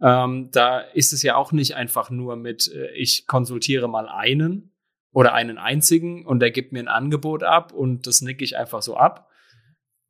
Ähm, 0.00 0.50
da 0.52 0.80
ist 0.80 1.12
es 1.12 1.22
ja 1.22 1.36
auch 1.36 1.52
nicht 1.52 1.74
einfach 1.74 2.10
nur 2.10 2.36
mit, 2.36 2.70
äh, 2.72 2.92
ich 2.94 3.26
konsultiere 3.26 3.88
mal 3.88 4.08
einen 4.08 4.72
oder 5.12 5.32
einen 5.32 5.56
einzigen 5.56 6.26
und 6.26 6.40
der 6.40 6.50
gibt 6.50 6.72
mir 6.72 6.80
ein 6.80 6.88
Angebot 6.88 7.42
ab 7.42 7.72
und 7.72 8.06
das 8.06 8.20
nicke 8.20 8.44
ich 8.44 8.56
einfach 8.58 8.82
so 8.82 8.96
ab. 8.96 9.30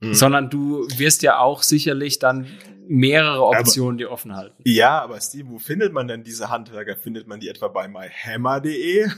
Mhm. 0.00 0.14
Sondern 0.14 0.50
du 0.50 0.86
wirst 0.96 1.22
ja 1.22 1.38
auch 1.38 1.62
sicherlich 1.62 2.18
dann 2.18 2.48
mehrere 2.86 3.46
Optionen 3.46 3.92
aber, 3.92 3.98
dir 3.98 4.10
offen 4.10 4.36
halten. 4.36 4.62
Ja, 4.64 5.00
aber 5.00 5.20
Steve, 5.20 5.48
wo 5.48 5.58
findet 5.58 5.92
man 5.92 6.06
denn 6.08 6.22
diese 6.22 6.50
Handwerker? 6.50 6.96
Findet 6.96 7.26
man 7.26 7.40
die 7.40 7.48
etwa 7.48 7.68
bei 7.68 7.88
myhammer.de? 7.88 9.08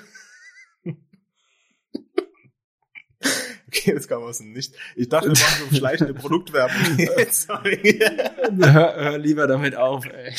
Okay, 3.69 3.93
das 3.94 4.09
kam 4.09 4.23
aus 4.23 4.38
dem 4.38 4.53
Nicht. 4.53 4.75
Ich 4.97 5.09
dachte, 5.09 5.29
wir 5.29 5.35
machen 5.35 5.69
so 5.70 5.76
schleichende 5.76 6.15
Produktwerbung. 6.15 6.99
hör, 8.73 8.94
hör 8.97 9.19
lieber 9.19 9.47
damit 9.47 9.76
auf, 9.76 10.06
ey. 10.06 10.35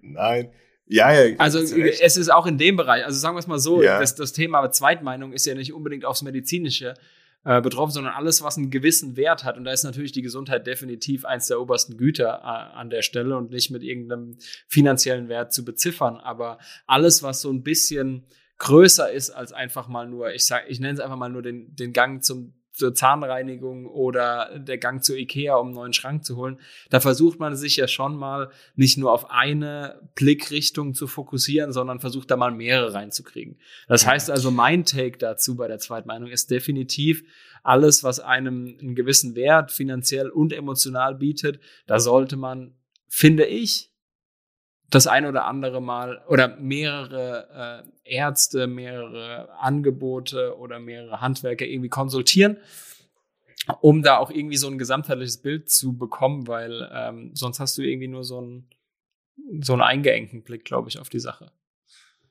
Nein. 0.00 0.50
Ja, 0.86 1.12
ja. 1.12 1.36
Also 1.38 1.60
es 1.60 2.16
ist 2.16 2.32
auch 2.32 2.46
in 2.46 2.58
dem 2.58 2.76
Bereich, 2.76 3.04
also 3.04 3.18
sagen 3.18 3.36
wir 3.36 3.40
es 3.40 3.46
mal 3.46 3.58
so, 3.58 3.82
ja. 3.82 4.00
das, 4.00 4.14
das 4.14 4.32
Thema 4.32 4.70
Zweitmeinung 4.70 5.32
ist 5.32 5.46
ja 5.46 5.54
nicht 5.54 5.72
unbedingt 5.72 6.04
aufs 6.04 6.22
Medizinische 6.22 6.94
äh, 7.44 7.60
betroffen, 7.60 7.92
sondern 7.92 8.14
alles, 8.14 8.42
was 8.42 8.56
einen 8.56 8.70
gewissen 8.70 9.16
Wert 9.16 9.44
hat. 9.44 9.56
Und 9.58 9.64
da 9.64 9.72
ist 9.72 9.84
natürlich 9.84 10.12
die 10.12 10.22
Gesundheit 10.22 10.66
definitiv 10.66 11.24
eins 11.24 11.46
der 11.46 11.60
obersten 11.60 11.96
Güter 11.96 12.40
äh, 12.42 12.76
an 12.76 12.90
der 12.90 13.02
Stelle 13.02 13.36
und 13.36 13.50
nicht 13.50 13.70
mit 13.70 13.82
irgendeinem 13.82 14.36
finanziellen 14.66 15.28
Wert 15.28 15.52
zu 15.52 15.64
beziffern. 15.64 16.16
Aber 16.16 16.58
alles, 16.86 17.22
was 17.22 17.42
so 17.42 17.50
ein 17.50 17.62
bisschen 17.62 18.24
größer 18.58 19.10
ist 19.10 19.30
als 19.30 19.52
einfach 19.52 19.88
mal 19.88 20.08
nur, 20.08 20.32
ich 20.32 20.44
sag, 20.44 20.64
ich 20.68 20.80
nenne 20.80 20.94
es 20.94 21.00
einfach 21.00 21.16
mal 21.16 21.28
nur 21.28 21.42
den, 21.42 21.74
den 21.74 21.92
Gang 21.92 22.22
zum 22.22 22.54
zur 22.74 22.92
Zahnreinigung 22.92 23.86
oder 23.86 24.58
der 24.58 24.78
Gang 24.78 25.02
zu 25.02 25.16
Ikea, 25.16 25.54
um 25.54 25.68
einen 25.68 25.76
neuen 25.76 25.92
Schrank 25.92 26.24
zu 26.24 26.36
holen. 26.36 26.58
Da 26.90 26.98
versucht 26.98 27.38
man 27.38 27.54
sich 27.54 27.76
ja 27.76 27.86
schon 27.86 28.16
mal 28.16 28.50
nicht 28.74 28.98
nur 28.98 29.12
auf 29.12 29.30
eine 29.30 30.00
Blickrichtung 30.16 30.92
zu 30.92 31.06
fokussieren, 31.06 31.72
sondern 31.72 32.00
versucht 32.00 32.30
da 32.32 32.36
mal 32.36 32.50
mehrere 32.50 32.92
reinzukriegen. 32.92 33.58
Das 33.86 34.06
heißt 34.06 34.28
also, 34.28 34.50
mein 34.50 34.84
Take 34.84 35.18
dazu 35.18 35.54
bei 35.54 35.68
der 35.68 35.78
Zweitmeinung 35.78 36.30
ist 36.30 36.50
definitiv 36.50 37.22
alles, 37.62 38.02
was 38.02 38.18
einem 38.18 38.76
einen 38.80 38.96
gewissen 38.96 39.36
Wert 39.36 39.70
finanziell 39.70 40.28
und 40.28 40.52
emotional 40.52 41.14
bietet, 41.14 41.60
da 41.86 42.00
sollte 42.00 42.36
man, 42.36 42.74
finde 43.08 43.46
ich, 43.46 43.93
das 44.90 45.06
ein 45.06 45.26
oder 45.26 45.46
andere 45.46 45.80
Mal 45.80 46.22
oder 46.28 46.56
mehrere 46.56 47.82
äh, 48.04 48.14
Ärzte, 48.16 48.66
mehrere 48.66 49.48
Angebote 49.58 50.56
oder 50.58 50.78
mehrere 50.78 51.20
Handwerker 51.20 51.66
irgendwie 51.66 51.88
konsultieren, 51.88 52.58
um 53.80 54.02
da 54.02 54.18
auch 54.18 54.30
irgendwie 54.30 54.56
so 54.56 54.68
ein 54.68 54.78
gesamtheitliches 54.78 55.38
Bild 55.38 55.70
zu 55.70 55.96
bekommen, 55.96 56.46
weil 56.46 56.88
ähm, 56.92 57.30
sonst 57.34 57.60
hast 57.60 57.78
du 57.78 57.82
irgendwie 57.82 58.08
nur 58.08 58.24
so 58.24 58.38
einen, 58.38 58.68
so 59.62 59.72
einen 59.72 59.82
eingeengten 59.82 60.42
Blick, 60.42 60.64
glaube 60.64 60.88
ich, 60.88 60.98
auf 60.98 61.08
die 61.08 61.20
Sache. 61.20 61.50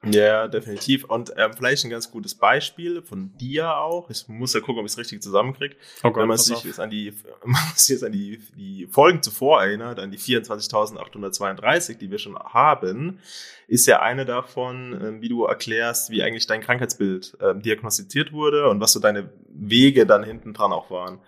Ja, 0.06 0.48
definitiv. 0.48 1.06
Und 1.06 1.34
ähm, 1.38 1.54
vielleicht 1.56 1.86
ein 1.86 1.90
ganz 1.90 2.12
gutes 2.12 2.36
Beispiel 2.36 3.02
von 3.02 3.32
dir 3.38 3.78
auch. 3.78 4.10
Ich 4.10 4.28
muss 4.28 4.54
ja 4.54 4.60
gucken, 4.60 4.80
ob 4.80 4.86
ich 4.86 4.92
es 4.92 4.98
richtig 4.98 5.22
zusammenkriege. 5.22 5.76
Oh 6.04 6.12
Gott, 6.12 6.24
Wenn 6.24 6.28
man 6.28 6.38
sich 6.38 6.64
jetzt 6.64 6.80
an 6.80 6.90
die, 6.90 7.14
man 7.46 7.62
sich 7.76 7.90
jetzt 7.90 8.04
an 8.04 8.12
die, 8.12 8.40
die 8.58 8.88
Folgen 8.88 9.22
zuvor 9.22 9.64
erinnert, 9.64 10.00
an 10.00 10.12
die 10.12 10.20
24.832, 10.20 11.98
die 11.98 12.12
wir 12.12 12.20
schon 12.20 12.38
haben, 12.38 13.20
ist 13.68 13.86
ja 13.86 14.02
eine 14.02 14.26
davon, 14.26 15.00
ähm, 15.02 15.22
wie 15.22 15.30
du 15.30 15.46
erklärst, 15.46 16.10
wie 16.10 16.22
eigentlich 16.22 16.48
dein 16.48 16.62
Krankheitsbild 16.62 17.38
ähm, 17.42 17.62
diagnostiziert 17.62 18.34
wurde 18.34 18.68
und 18.70 18.82
was 18.82 18.92
so 18.92 19.00
deine 19.00 19.30
Wege 19.48 20.06
dann 20.06 20.24
hinten 20.24 20.54
dran 20.54 20.74
auch 20.74 20.92
waren. 20.92 21.20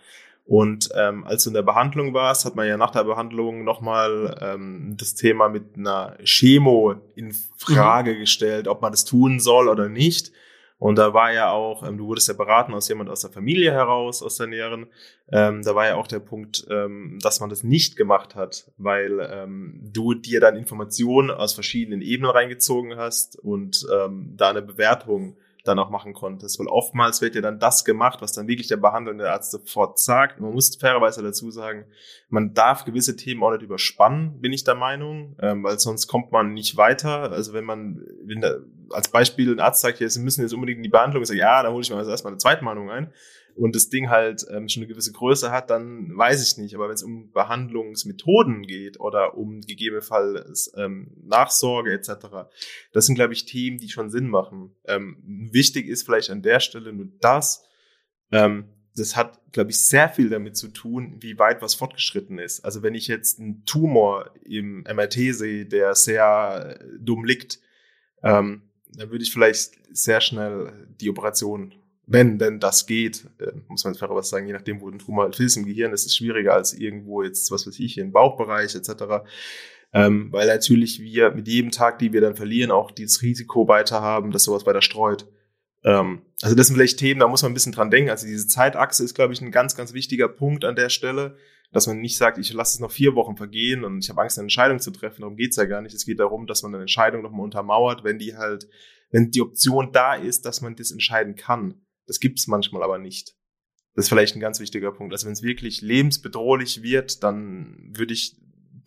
Und 0.45 0.89
ähm, 0.95 1.23
als 1.23 1.43
du 1.43 1.49
in 1.49 1.55
der 1.55 1.63
Behandlung 1.63 2.13
warst, 2.13 2.45
hat 2.45 2.55
man 2.55 2.67
ja 2.67 2.77
nach 2.77 2.91
der 2.91 3.03
Behandlung 3.03 3.63
nochmal 3.63 4.37
ähm, 4.39 4.95
das 4.95 5.15
Thema 5.15 5.49
mit 5.49 5.75
einer 5.75 6.17
Chemo 6.23 6.95
in 7.15 7.33
Frage 7.57 8.13
mhm. 8.13 8.19
gestellt, 8.19 8.67
ob 8.67 8.81
man 8.81 8.91
das 8.91 9.05
tun 9.05 9.39
soll 9.39 9.67
oder 9.67 9.89
nicht. 9.89 10.31
Und 10.77 10.97
da 10.97 11.15
war 11.15 11.33
ja 11.33 11.49
auch, 11.49 11.87
ähm, 11.87 11.97
du 11.97 12.05
wurdest 12.05 12.27
ja 12.27 12.35
beraten 12.35 12.75
aus 12.75 12.89
jemand 12.89 13.09
aus 13.09 13.21
der 13.21 13.31
Familie 13.31 13.71
heraus, 13.71 14.21
aus 14.21 14.37
der 14.37 14.45
näheren. 14.45 14.85
Ähm, 15.31 15.63
da 15.63 15.73
war 15.73 15.87
ja 15.87 15.95
auch 15.95 16.07
der 16.07 16.19
Punkt, 16.19 16.67
ähm, 16.69 17.17
dass 17.21 17.39
man 17.39 17.49
das 17.49 17.63
nicht 17.63 17.95
gemacht 17.95 18.35
hat, 18.35 18.71
weil 18.77 19.27
ähm, 19.31 19.79
du 19.81 20.13
dir 20.13 20.41
dann 20.41 20.55
Informationen 20.55 21.31
aus 21.31 21.53
verschiedenen 21.53 22.01
Ebenen 22.01 22.29
reingezogen 22.29 22.97
hast 22.97 23.39
und 23.39 23.87
ähm, 23.91 24.33
da 24.35 24.49
eine 24.51 24.61
Bewertung 24.61 25.37
dann 25.67 25.79
auch 25.79 25.89
machen 25.89 26.13
konntest. 26.13 26.59
Weil 26.59 26.67
oftmals 26.67 27.21
wird 27.21 27.35
ja 27.35 27.41
dann 27.41 27.59
das 27.59 27.85
gemacht, 27.85 28.21
was 28.21 28.33
dann 28.33 28.47
wirklich 28.47 28.67
der 28.67 28.77
behandelnde 28.77 29.31
Arzt 29.31 29.51
sofort 29.51 29.99
sagt. 29.99 30.39
Man 30.39 30.53
muss 30.53 30.75
fairerweise 30.75 31.21
dazu 31.21 31.51
sagen, 31.51 31.85
man 32.29 32.53
darf 32.53 32.85
gewisse 32.85 33.15
Themen 33.15 33.43
auch 33.43 33.51
nicht 33.51 33.63
überspannen, 33.63 34.39
bin 34.39 34.53
ich 34.53 34.63
der 34.63 34.75
Meinung, 34.75 35.35
ähm, 35.41 35.63
weil 35.63 35.79
sonst 35.79 36.07
kommt 36.07 36.31
man 36.31 36.53
nicht 36.53 36.77
weiter. 36.77 37.31
Also 37.31 37.53
wenn 37.53 37.65
man, 37.65 38.05
wenn 38.23 38.41
da, 38.41 38.55
als 38.91 39.09
Beispiel 39.09 39.51
ein 39.51 39.59
Arzt 39.59 39.81
sagt, 39.81 39.99
ja, 39.99 40.07
Sie 40.07 40.21
müssen 40.21 40.41
jetzt 40.41 40.53
unbedingt 40.53 40.77
in 40.77 40.83
die 40.83 40.89
Behandlung, 40.89 41.23
ich 41.23 41.29
ja, 41.29 41.63
dann 41.63 41.73
hole 41.73 41.81
ich 41.81 41.89
mir 41.89 41.97
also 41.97 42.11
erstmal 42.11 42.33
eine 42.33 42.39
zweite 42.39 42.63
Meinung 42.63 42.89
ein 42.89 43.11
und 43.55 43.75
das 43.75 43.89
Ding 43.89 44.09
halt 44.09 44.45
ähm, 44.49 44.67
schon 44.67 44.83
eine 44.83 44.91
gewisse 44.91 45.13
Größe 45.13 45.49
hat, 45.49 45.69
dann 45.69 46.15
weiß 46.15 46.45
ich 46.45 46.57
nicht. 46.57 46.75
Aber 46.75 46.87
wenn 46.87 46.95
es 46.95 47.03
um 47.03 47.31
Behandlungsmethoden 47.31 48.63
geht 48.63 48.99
oder 48.99 49.37
um 49.37 49.61
gegebenenfalls 49.61 50.73
ähm, 50.75 51.11
Nachsorge 51.23 51.93
etc., 51.93 52.49
das 52.91 53.05
sind, 53.05 53.15
glaube 53.15 53.33
ich, 53.33 53.45
Themen, 53.45 53.77
die 53.77 53.89
schon 53.89 54.09
Sinn 54.09 54.27
machen. 54.27 54.75
Ähm, 54.85 55.17
wichtig 55.51 55.87
ist 55.87 56.03
vielleicht 56.03 56.29
an 56.29 56.41
der 56.41 56.59
Stelle 56.59 56.91
nur 56.91 57.07
das, 57.21 57.63
ähm, 58.31 58.65
das 58.97 59.15
hat, 59.15 59.39
glaube 59.51 59.71
ich, 59.71 59.81
sehr 59.81 60.09
viel 60.09 60.29
damit 60.29 60.57
zu 60.57 60.69
tun, 60.69 61.17
wie 61.19 61.39
weit 61.39 61.61
was 61.61 61.75
fortgeschritten 61.75 62.39
ist. 62.39 62.63
Also 62.63 62.83
wenn 62.83 62.95
ich 62.95 63.07
jetzt 63.07 63.39
einen 63.39 63.63
Tumor 63.65 64.31
im 64.43 64.83
MRT 64.83 65.33
sehe, 65.33 65.65
der 65.65 65.95
sehr 65.95 66.79
dumm 66.99 67.23
liegt, 67.23 67.59
ähm, 68.23 68.63
dann 68.89 69.11
würde 69.11 69.23
ich 69.23 69.31
vielleicht 69.31 69.73
sehr 69.91 70.21
schnell 70.21 70.87
die 70.99 71.09
Operation 71.09 71.73
wenn 72.07 72.37
denn 72.37 72.59
das 72.59 72.85
geht, 72.85 73.27
äh, 73.39 73.51
muss 73.67 73.83
man 73.83 73.95
fairerweise 73.95 74.19
was 74.19 74.29
sagen, 74.29 74.47
je 74.47 74.53
nachdem, 74.53 74.81
wo 74.81 74.89
ein 74.89 74.99
Tumor 74.99 75.25
halt 75.25 75.39
ist 75.39 75.57
im 75.57 75.65
Gehirn, 75.65 75.93
ist 75.93 76.05
es 76.05 76.15
schwieriger 76.15 76.53
als 76.53 76.73
irgendwo 76.73 77.23
jetzt, 77.23 77.51
was 77.51 77.65
weiß 77.65 77.79
ich, 77.79 77.97
im 77.97 78.11
Bauchbereich 78.11 78.75
etc. 78.75 79.23
Ähm, 79.93 80.31
weil 80.31 80.47
natürlich 80.47 80.99
wir 80.99 81.31
mit 81.31 81.47
jedem 81.47 81.71
Tag, 81.71 81.99
die 81.99 82.13
wir 82.13 82.21
dann 82.21 82.35
verlieren, 82.35 82.71
auch 82.71 82.91
dieses 82.91 83.21
Risiko 83.21 83.67
weiter 83.67 84.01
haben, 84.01 84.31
dass 84.31 84.43
sowas 84.43 84.65
weiter 84.65 84.81
streut. 84.81 85.27
Ähm, 85.83 86.23
also 86.41 86.55
das 86.55 86.67
sind 86.67 86.75
vielleicht 86.75 86.99
Themen, 86.99 87.21
da 87.21 87.27
muss 87.27 87.43
man 87.43 87.51
ein 87.51 87.53
bisschen 87.53 87.71
dran 87.71 87.91
denken. 87.91 88.09
Also 88.09 88.27
diese 88.27 88.47
Zeitachse 88.47 89.03
ist, 89.03 89.13
glaube 89.13 89.33
ich, 89.33 89.41
ein 89.41 89.51
ganz, 89.51 89.75
ganz 89.75 89.93
wichtiger 89.93 90.27
Punkt 90.27 90.65
an 90.65 90.75
der 90.75 90.89
Stelle, 90.89 91.37
dass 91.71 91.87
man 91.87 92.01
nicht 92.01 92.17
sagt, 92.17 92.37
ich 92.37 92.51
lasse 92.53 92.75
es 92.75 92.79
noch 92.79 92.91
vier 92.91 93.15
Wochen 93.15 93.37
vergehen 93.37 93.83
und 93.83 94.03
ich 94.03 94.09
habe 94.09 94.21
Angst, 94.21 94.37
eine 94.37 94.45
Entscheidung 94.45 94.79
zu 94.79 94.91
treffen. 94.91 95.21
Darum 95.21 95.37
geht's 95.37 95.55
ja 95.55 95.65
gar 95.65 95.81
nicht. 95.81 95.95
Es 95.95 96.05
geht 96.05 96.19
darum, 96.19 96.47
dass 96.47 96.63
man 96.63 96.73
eine 96.73 96.83
Entscheidung 96.83 97.21
nochmal 97.21 97.43
untermauert, 97.43 98.03
wenn 98.03 98.19
die 98.19 98.35
halt, 98.35 98.67
wenn 99.11 99.31
die 99.31 99.41
Option 99.41 99.91
da 99.91 100.15
ist, 100.15 100.45
dass 100.45 100.61
man 100.61 100.75
das 100.75 100.91
entscheiden 100.91 101.35
kann. 101.35 101.84
Das 102.07 102.19
gibt 102.19 102.39
es 102.39 102.47
manchmal 102.47 102.83
aber 102.83 102.97
nicht. 102.97 103.35
Das 103.93 104.05
ist 104.05 104.09
vielleicht 104.09 104.35
ein 104.35 104.41
ganz 104.41 104.59
wichtiger 104.59 104.91
Punkt. 104.91 105.13
Also 105.13 105.25
wenn 105.25 105.33
es 105.33 105.41
wirklich 105.41 105.81
lebensbedrohlich 105.81 106.83
wird, 106.83 107.23
dann 107.23 107.91
würde 107.95 108.13
ich 108.13 108.35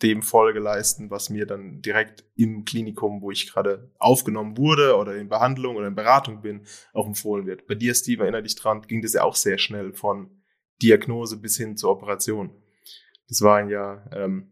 dem 0.01 0.21
Folge 0.21 0.59
leisten, 0.59 1.09
was 1.09 1.29
mir 1.29 1.45
dann 1.45 1.81
direkt 1.81 2.23
im 2.35 2.63
Klinikum, 2.63 3.21
wo 3.21 3.31
ich 3.31 3.51
gerade 3.51 3.91
aufgenommen 3.99 4.57
wurde 4.57 4.95
oder 4.95 5.15
in 5.15 5.27
Behandlung 5.27 5.75
oder 5.75 5.87
in 5.87 5.95
Beratung 5.95 6.41
bin, 6.41 6.61
auch 6.93 7.05
empfohlen 7.05 7.45
wird. 7.45 7.67
Bei 7.67 7.75
dir, 7.75 7.93
Steve, 7.93 8.23
erinnere 8.23 8.43
dich 8.43 8.55
dran, 8.55 8.81
ging 8.83 9.01
das 9.01 9.13
ja 9.13 9.23
auch 9.23 9.35
sehr 9.35 9.57
schnell 9.57 9.93
von 9.93 10.29
Diagnose 10.81 11.37
bis 11.37 11.57
hin 11.57 11.75
zur 11.75 11.91
Operation. 11.91 12.51
Das 13.27 13.41
waren 13.41 13.69
ja 13.69 14.05
ähm, 14.13 14.51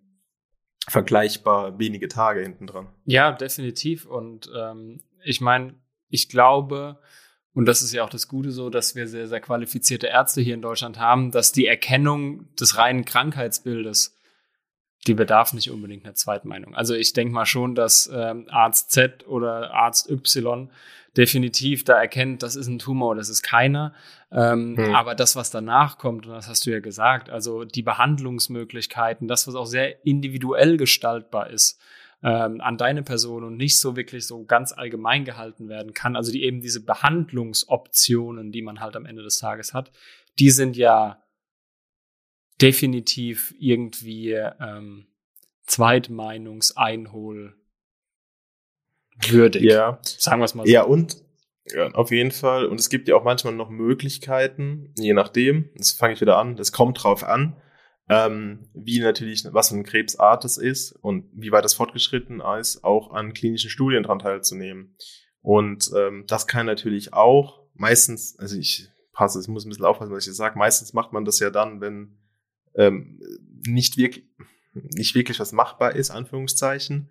vergleichbar 0.88 1.80
wenige 1.80 2.08
Tage 2.08 2.42
hinten 2.42 2.68
dran. 2.68 2.88
Ja, 3.06 3.32
definitiv. 3.32 4.06
Und 4.06 4.50
ähm, 4.56 5.02
ich 5.24 5.40
meine, 5.42 5.76
ich 6.10 6.30
glaube, 6.30 7.00
und 7.58 7.66
das 7.66 7.82
ist 7.82 7.92
ja 7.92 8.04
auch 8.04 8.10
das 8.12 8.28
Gute 8.28 8.52
so, 8.52 8.70
dass 8.70 8.94
wir 8.94 9.08
sehr, 9.08 9.28
sehr 9.28 9.40
qualifizierte 9.40 10.06
Ärzte 10.06 10.42
hier 10.42 10.54
in 10.54 10.62
Deutschland 10.62 11.00
haben, 11.00 11.32
dass 11.32 11.52
die 11.52 11.66
Erkennung 11.66 12.54
des 12.54 12.78
reinen 12.78 13.04
Krankheitsbildes, 13.04 14.16
die 15.08 15.16
bedarf 15.16 15.54
nicht 15.54 15.72
unbedingt 15.72 16.06
einer 16.06 16.14
Zweitmeinung. 16.14 16.76
Also 16.76 16.94
ich 16.94 17.14
denke 17.14 17.34
mal 17.34 17.48
schon, 17.48 17.74
dass 17.74 18.12
ähm, 18.14 18.46
Arzt 18.52 18.92
Z 18.92 19.28
oder 19.28 19.74
Arzt 19.74 20.08
Y 20.08 20.70
definitiv 21.18 21.84
da 21.84 22.00
erkennt, 22.00 22.44
das 22.44 22.56
ist 22.56 22.68
ein 22.68 22.78
Tumor, 22.78 23.16
das 23.16 23.28
ist 23.28 23.42
keiner. 23.42 23.96
Ähm, 24.32 24.78
hm. 24.78 24.94
Aber 24.94 25.16
das, 25.16 25.36
was 25.36 25.50
danach 25.50 25.98
kommt, 25.98 26.28
und 26.28 26.34
das 26.34 26.48
hast 26.48 26.68
du 26.68 26.70
ja 26.70 26.80
gesagt, 26.80 27.32
also 27.32 27.64
die 27.64 27.82
Behandlungsmöglichkeiten, 27.82 29.28
das, 29.28 29.48
was 29.48 29.56
auch 29.56 29.66
sehr 29.66 30.06
individuell 30.06 30.78
gestaltbar 30.78 31.50
ist, 31.50 31.82
ähm, 32.24 32.62
an 32.62 32.78
deine 32.78 33.04
Person 33.04 33.44
und 33.44 33.58
nicht 33.58 33.80
so 33.80 33.96
wirklich 33.96 34.26
so 34.26 34.44
ganz 34.46 34.72
allgemein 34.72 35.26
gehalten 35.26 35.70
werden 35.70 35.94
kann. 35.94 36.16
Also 36.16 36.32
die 36.32 36.44
eben 36.44 36.62
diese 36.62 36.84
Behandlungsoptionen, 36.84 38.52
die 38.52 38.62
man 38.62 38.80
halt 38.80 38.96
am 38.96 39.06
Ende 39.06 39.24
des 39.24 39.38
Tages 39.38 39.74
hat, 39.74 39.92
die 40.40 40.50
sind 40.50 40.76
ja 40.78 41.24
definitiv 42.62 43.54
irgendwie 43.60 44.32
ähm, 44.32 45.08
Zweitmeinungseinhol 45.68 47.56
würdig. 49.28 49.64
Ja. 49.64 50.00
Sagen 50.02 50.42
wir 50.42 50.46
es 50.46 50.56
mal 50.56 50.66
so. 50.66 50.72
Ja, 50.72 50.84
und 50.84 51.24
ja, 51.66 51.92
auf 51.92 52.12
jeden 52.12 52.32
Fall. 52.32 52.66
Und 52.66 52.80
es 52.80 52.90
gibt 52.90 53.08
ja 53.10 53.16
auch 53.16 53.24
manchmal 53.24 53.54
noch 53.54 53.70
Möglichkeiten, 53.70 54.94
je 54.98 55.14
nachdem. 55.14 55.70
Das 55.76 55.92
fange 55.92 56.14
ich 56.14 56.22
wieder 56.22 56.38
an. 56.38 56.56
Das 56.56 56.72
kommt 56.72 57.04
drauf 57.04 57.24
an 57.24 57.56
ähm, 58.10 58.70
wie 58.74 59.00
natürlich, 59.00 59.46
was 59.52 59.72
ein 59.72 59.84
Krebsart 59.84 60.46
es 60.46 60.58
ist 60.58 60.92
und 60.94 61.30
wie 61.34 61.52
weit 61.52 61.66
das 61.66 61.74
fortgeschritten 61.74 62.42
ist, 62.60 62.84
auch 62.84 63.12
an 63.12 63.34
klinischen 63.34 63.70
Studien 63.70 64.04
dran 64.04 64.20
teilzunehmen. 64.20 64.96
Und 65.42 65.92
ähm, 65.96 66.26
das 66.28 66.48
kann 66.48 66.66
natürlich 66.66 67.14
auch 67.14 67.68
meistens, 67.74 68.38
also 68.40 68.58
ich 68.58 68.90
passe, 69.12 69.40
ich 69.40 69.48
muss 69.48 69.66
ein 69.66 69.70
bisschen 69.70 69.86
aufpassen, 69.86 70.12
was 70.12 70.24
ich 70.24 70.28
jetzt 70.28 70.38
sage, 70.38 70.58
meistens 70.58 70.94
macht 70.94 71.12
man 71.14 71.26
das 71.26 71.40
ja 71.40 71.50
dann, 71.50 71.82
wenn 71.82 72.18
ähm, 72.76 73.20
nicht 73.66 73.98
wirklich 73.98 74.26
nicht 74.74 75.16
wirklich 75.16 75.40
was 75.40 75.52
machbar 75.52 75.96
ist, 75.96 76.12
Anführungszeichen. 76.12 77.10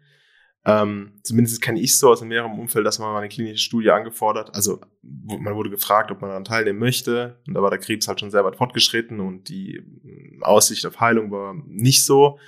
Ähm, 0.68 1.12
zumindest 1.22 1.62
kenne 1.62 1.80
ich 1.80 1.96
so 1.96 2.10
aus 2.10 2.22
einem 2.22 2.58
Umfeld, 2.58 2.84
dass 2.84 2.98
man 2.98 3.12
mal 3.12 3.18
eine 3.18 3.28
klinische 3.28 3.58
Studie 3.64 3.90
angefordert. 3.92 4.52
Also 4.52 4.80
man 5.02 5.54
wurde 5.54 5.70
gefragt, 5.70 6.10
ob 6.10 6.20
man 6.20 6.30
daran 6.30 6.44
teilnehmen 6.44 6.80
möchte. 6.80 7.38
Und 7.46 7.54
da 7.54 7.62
war 7.62 7.70
der 7.70 7.78
Krebs 7.78 8.08
halt 8.08 8.18
schon 8.18 8.32
sehr 8.32 8.44
weit 8.44 8.56
fortgeschritten 8.56 9.20
und 9.20 9.48
die 9.48 9.80
Aussicht 10.40 10.84
auf 10.84 10.98
Heilung 10.98 11.30
war 11.30 11.54
nicht 11.66 12.04
so. 12.04 12.40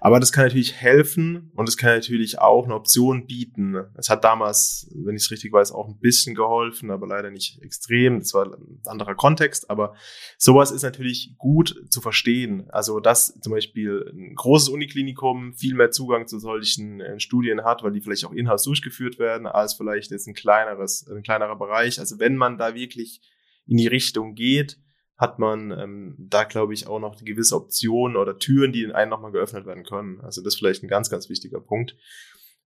Aber 0.00 0.18
das 0.18 0.32
kann 0.32 0.44
natürlich 0.44 0.74
helfen 0.74 1.52
und 1.54 1.68
es 1.68 1.76
kann 1.76 1.94
natürlich 1.94 2.38
auch 2.38 2.64
eine 2.64 2.74
Option 2.74 3.26
bieten. 3.26 3.76
Es 3.96 4.08
hat 4.08 4.24
damals, 4.24 4.90
wenn 4.94 5.14
ich 5.14 5.24
es 5.24 5.30
richtig 5.30 5.52
weiß, 5.52 5.72
auch 5.72 5.88
ein 5.88 5.98
bisschen 5.98 6.34
geholfen, 6.34 6.90
aber 6.90 7.06
leider 7.06 7.30
nicht 7.30 7.60
extrem. 7.62 8.18
Das 8.18 8.32
war 8.32 8.46
ein 8.46 8.80
anderer 8.86 9.14
Kontext, 9.14 9.68
aber 9.68 9.94
sowas 10.38 10.70
ist 10.70 10.82
natürlich 10.82 11.34
gut 11.36 11.84
zu 11.90 12.00
verstehen. 12.00 12.70
Also, 12.70 12.98
dass 12.98 13.38
zum 13.40 13.52
Beispiel 13.52 14.10
ein 14.14 14.34
großes 14.36 14.70
Uniklinikum 14.70 15.52
viel 15.52 15.74
mehr 15.74 15.90
Zugang 15.90 16.26
zu 16.26 16.38
solchen 16.38 17.00
äh, 17.02 17.20
Studien 17.20 17.64
hat, 17.64 17.82
weil 17.82 17.92
die 17.92 18.00
vielleicht 18.00 18.24
auch 18.24 18.32
in-house 18.32 18.64
durchgeführt 18.64 19.18
werden, 19.18 19.46
als 19.46 19.74
vielleicht 19.74 20.10
jetzt 20.10 20.26
ein 20.26 20.34
kleineres, 20.34 21.06
ein 21.10 21.22
kleinerer 21.22 21.56
Bereich. 21.56 22.00
Also, 22.00 22.18
wenn 22.18 22.36
man 22.36 22.56
da 22.56 22.74
wirklich 22.74 23.20
in 23.66 23.76
die 23.76 23.86
Richtung 23.86 24.34
geht, 24.34 24.78
hat 25.20 25.38
man 25.38 25.70
ähm, 25.70 26.14
da, 26.18 26.44
glaube 26.44 26.72
ich, 26.72 26.86
auch 26.86 26.98
noch 26.98 27.22
gewisse 27.22 27.54
Optionen 27.54 28.16
oder 28.16 28.38
Türen, 28.38 28.72
die 28.72 28.82
in 28.82 28.92
einen 28.92 29.10
nochmal 29.10 29.32
geöffnet 29.32 29.66
werden 29.66 29.84
können. 29.84 30.18
Also 30.22 30.42
das 30.42 30.54
ist 30.54 30.58
vielleicht 30.58 30.82
ein 30.82 30.88
ganz, 30.88 31.10
ganz 31.10 31.28
wichtiger 31.28 31.60
Punkt. 31.60 31.94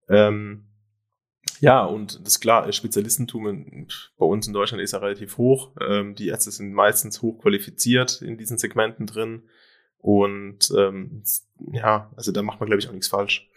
Ähm, 0.09 0.69
ja, 1.59 1.85
und 1.85 2.25
das 2.25 2.39
klar, 2.39 2.71
Spezialistentum 2.73 3.89
bei 4.17 4.25
uns 4.25 4.47
in 4.47 4.53
Deutschland 4.53 4.83
ist 4.85 4.93
ja 4.93 5.01
relativ 5.01 5.37
hoch. 5.37 5.73
Ähm, 5.81 6.15
die 6.15 6.29
Ärzte 6.29 6.53
sind 6.53 6.73
meistens 6.73 7.23
hoch 7.23 7.41
qualifiziert 7.43 8.23
in 8.23 8.39
diesen 8.39 8.57
Segmenten 8.57 9.07
drin. 9.07 9.49
Und 9.99 10.71
ähm, 10.77 11.25
ja, 11.73 12.13
also 12.15 12.31
da 12.31 12.43
macht 12.43 12.61
man, 12.61 12.69
glaube 12.69 12.81
ich, 12.81 12.89
auch 12.89 12.93
nichts 12.93 13.09
falsch. 13.09 13.51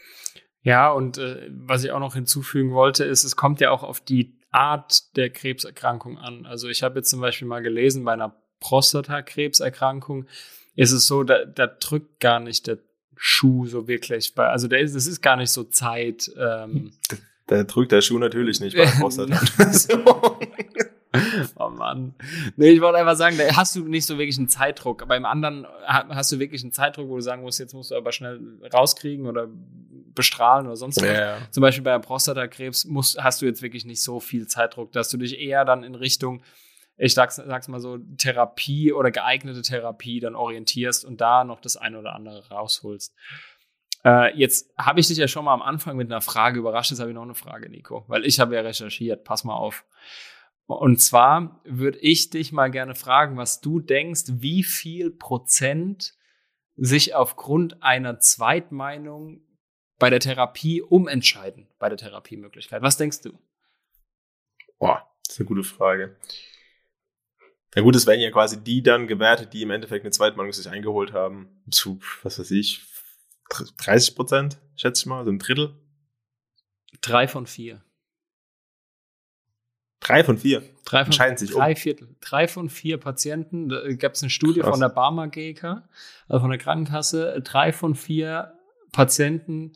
Ja, 0.63 0.91
und 0.91 1.19
äh, 1.19 1.51
was 1.51 1.83
ich 1.83 1.91
auch 1.91 1.99
noch 1.99 2.15
hinzufügen 2.15 2.71
wollte, 2.73 3.05
ist, 3.05 3.23
es 3.23 3.35
kommt 3.35 3.61
ja 3.61 3.69
auch 3.69 3.83
auf 3.83 3.99
die 3.99 4.39
Art 4.49 5.15
der 5.15 5.29
Krebserkrankung 5.29 6.17
an. 6.17 6.47
Also 6.47 6.67
ich 6.67 6.81
habe 6.81 6.97
jetzt 6.97 7.11
zum 7.11 7.21
Beispiel 7.21 7.47
mal 7.47 7.61
gelesen, 7.61 8.03
bei 8.03 8.13
einer 8.13 8.41
Prostatakrebserkrankung 8.59 10.25
ist 10.75 10.91
es 10.91 11.07
so, 11.07 11.23
da, 11.23 11.45
da 11.45 11.67
drückt 11.67 12.19
gar 12.19 12.39
nicht 12.39 12.67
der 12.67 12.77
Schuh 13.15 13.65
so 13.65 13.87
wirklich. 13.87 14.35
Bei, 14.35 14.47
also 14.47 14.67
der 14.67 14.79
ist, 14.79 14.93
es 14.93 15.07
ist 15.07 15.21
gar 15.21 15.35
nicht 15.35 15.51
so 15.51 15.63
Zeit. 15.63 16.31
Ähm, 16.37 16.91
da 17.47 17.63
drückt 17.63 17.91
der 17.91 18.01
Schuh 18.01 18.19
natürlich 18.19 18.59
nicht 18.59 18.77
bei 18.77 18.85
Prostata. 18.85 19.39
oh 21.55 21.69
Mann. 21.69 22.13
Nee, 22.55 22.69
ich 22.69 22.81
wollte 22.81 22.99
einfach 22.99 23.15
sagen, 23.15 23.37
da 23.37 23.55
hast 23.55 23.75
du 23.75 23.87
nicht 23.87 24.05
so 24.05 24.17
wirklich 24.17 24.37
einen 24.37 24.49
Zeitdruck. 24.49 25.07
Beim 25.07 25.25
anderen 25.25 25.65
hast 25.85 26.31
du 26.31 26.39
wirklich 26.39 26.61
einen 26.61 26.73
Zeitdruck, 26.73 27.09
wo 27.09 27.15
du 27.15 27.21
sagen 27.21 27.41
musst, 27.41 27.59
jetzt 27.59 27.73
musst 27.73 27.91
du 27.91 27.95
aber 27.95 28.11
schnell 28.11 28.39
rauskriegen 28.71 29.25
oder 29.25 29.47
bestrahlen 30.13 30.67
oder 30.67 30.75
sonst 30.75 30.97
was. 30.97 31.07
Ja. 31.07 31.37
Zum 31.51 31.61
Beispiel 31.61 31.83
bei 31.83 31.97
Prostatakrebs 31.99 32.85
musst, 32.85 33.17
hast 33.23 33.41
du 33.41 33.45
jetzt 33.45 33.61
wirklich 33.61 33.85
nicht 33.85 34.01
so 34.01 34.19
viel 34.19 34.47
Zeitdruck, 34.47 34.91
dass 34.91 35.09
du 35.09 35.17
dich 35.17 35.39
eher 35.39 35.65
dann 35.65 35.83
in 35.83 35.95
Richtung 35.95 36.41
ich 36.97 37.13
sag's, 37.13 37.35
sag's 37.35 37.67
mal 37.67 37.79
so, 37.79 37.97
Therapie 38.17 38.91
oder 38.91 39.11
geeignete 39.11 39.61
Therapie 39.61 40.19
dann 40.19 40.35
orientierst 40.35 41.05
und 41.05 41.21
da 41.21 41.43
noch 41.43 41.61
das 41.61 41.77
eine 41.77 41.99
oder 41.99 42.15
andere 42.15 42.49
rausholst. 42.49 43.13
Äh, 44.03 44.35
jetzt 44.37 44.73
habe 44.77 44.99
ich 44.99 45.07
dich 45.07 45.17
ja 45.17 45.27
schon 45.27 45.45
mal 45.45 45.53
am 45.53 45.61
Anfang 45.61 45.95
mit 45.97 46.11
einer 46.11 46.21
Frage 46.21 46.59
überrascht, 46.59 46.91
jetzt 46.91 46.99
habe 46.99 47.11
ich 47.11 47.15
noch 47.15 47.23
eine 47.23 47.35
Frage, 47.35 47.69
Nico, 47.69 48.03
weil 48.07 48.25
ich 48.25 48.39
habe 48.39 48.55
ja 48.55 48.61
recherchiert, 48.61 49.23
pass 49.23 49.43
mal 49.43 49.55
auf. 49.55 49.85
Und 50.65 51.01
zwar 51.01 51.61
würde 51.63 51.99
ich 51.99 52.29
dich 52.29 52.51
mal 52.51 52.69
gerne 52.69 52.93
fragen, 52.93 53.37
was 53.37 53.61
du 53.61 53.79
denkst, 53.79 54.23
wie 54.27 54.63
viel 54.63 55.11
Prozent 55.11 56.13
sich 56.75 57.15
aufgrund 57.15 57.81
einer 57.81 58.19
Zweitmeinung 58.19 59.41
bei 59.97 60.09
der 60.09 60.19
Therapie 60.19 60.81
umentscheiden, 60.81 61.67
bei 61.79 61.89
der 61.89 61.97
Therapiemöglichkeit. 61.97 62.81
Was 62.81 62.97
denkst 62.97 63.21
du? 63.21 63.31
Boah, 64.77 65.07
das 65.25 65.35
ist 65.35 65.39
eine 65.39 65.47
gute 65.47 65.63
Frage. 65.63 66.17
Na 67.77 67.83
gut, 67.83 67.95
es 67.95 68.07
werden 68.07 68.21
ja 68.21 68.31
quasi 68.31 68.63
die 68.63 68.81
dann 68.81 69.05
gewertet, 69.05 69.53
die 69.53 69.61
im 69.61 69.69
Endeffekt 69.69 70.03
eine 70.03 70.09
Zweitmeinung 70.09 70.51
sich 70.51 70.67
eingeholt 70.67 71.13
haben. 71.13 71.47
Zu, 71.69 71.99
was 72.23 72.39
weiß 72.39 72.49
ich, 72.49 72.81
30 73.51 74.15
Prozent, 74.15 74.57
schätze 74.75 75.01
ich 75.01 75.05
mal, 75.05 75.19
also 75.19 75.29
ein 75.29 75.37
Drittel. 75.37 75.75
Drei 77.01 77.27
von 77.27 77.45
vier. 77.45 77.83
Drei 79.99 80.23
von 80.23 80.39
vier. 80.39 80.63
Drei 80.85 81.01
von, 81.01 81.05
Entscheiden 81.05 81.37
sich 81.37 81.51
drei 81.51 81.69
um. 81.69 81.75
Viertel. 81.75 82.15
Drei 82.19 82.47
von 82.47 82.71
vier 82.71 82.97
Patienten. 82.97 83.69
Da 83.69 83.93
gab 83.93 84.13
es 84.13 84.23
eine 84.23 84.31
Studie 84.31 84.61
Krass. 84.61 84.71
von 84.71 84.79
der 84.79 84.89
Barmer 84.89 85.27
GK, 85.27 85.87
also 86.27 86.39
von 86.39 86.49
der 86.49 86.57
Krankenkasse. 86.57 87.39
Drei 87.43 87.71
von 87.73 87.93
vier 87.93 88.57
Patienten 88.91 89.73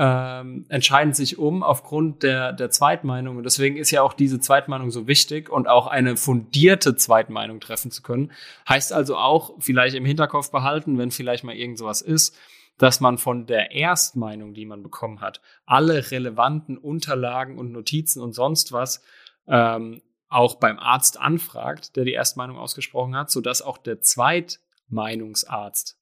ähm, 0.00 0.64
entscheiden 0.68 1.12
sich 1.12 1.38
um 1.38 1.64
aufgrund 1.64 2.22
der, 2.22 2.52
der 2.52 2.70
Zweitmeinung. 2.70 3.36
Und 3.36 3.42
deswegen 3.42 3.76
ist 3.76 3.90
ja 3.90 4.02
auch 4.02 4.12
diese 4.12 4.38
Zweitmeinung 4.38 4.92
so 4.92 5.08
wichtig 5.08 5.50
und 5.50 5.66
auch 5.66 5.88
eine 5.88 6.16
fundierte 6.16 6.94
Zweitmeinung 6.94 7.58
treffen 7.58 7.90
zu 7.90 8.02
können. 8.02 8.30
Heißt 8.68 8.92
also 8.92 9.16
auch, 9.16 9.54
vielleicht 9.58 9.96
im 9.96 10.04
Hinterkopf 10.04 10.52
behalten, 10.52 10.98
wenn 10.98 11.10
vielleicht 11.10 11.42
mal 11.42 11.56
irgend 11.56 11.78
sowas 11.78 12.00
ist, 12.00 12.38
dass 12.78 13.00
man 13.00 13.18
von 13.18 13.46
der 13.46 13.72
Erstmeinung, 13.72 14.54
die 14.54 14.66
man 14.66 14.84
bekommen 14.84 15.20
hat, 15.20 15.40
alle 15.66 16.12
relevanten 16.12 16.78
Unterlagen 16.78 17.58
und 17.58 17.72
Notizen 17.72 18.22
und 18.22 18.34
sonst 18.34 18.70
was 18.70 19.02
ähm, 19.48 20.00
auch 20.28 20.54
beim 20.56 20.78
Arzt 20.78 21.18
anfragt, 21.18 21.96
der 21.96 22.04
die 22.04 22.12
Erstmeinung 22.12 22.56
ausgesprochen 22.56 23.16
hat, 23.16 23.32
sodass 23.32 23.62
auch 23.62 23.78
der 23.78 24.00
Zweitmeinungsarzt, 24.00 25.97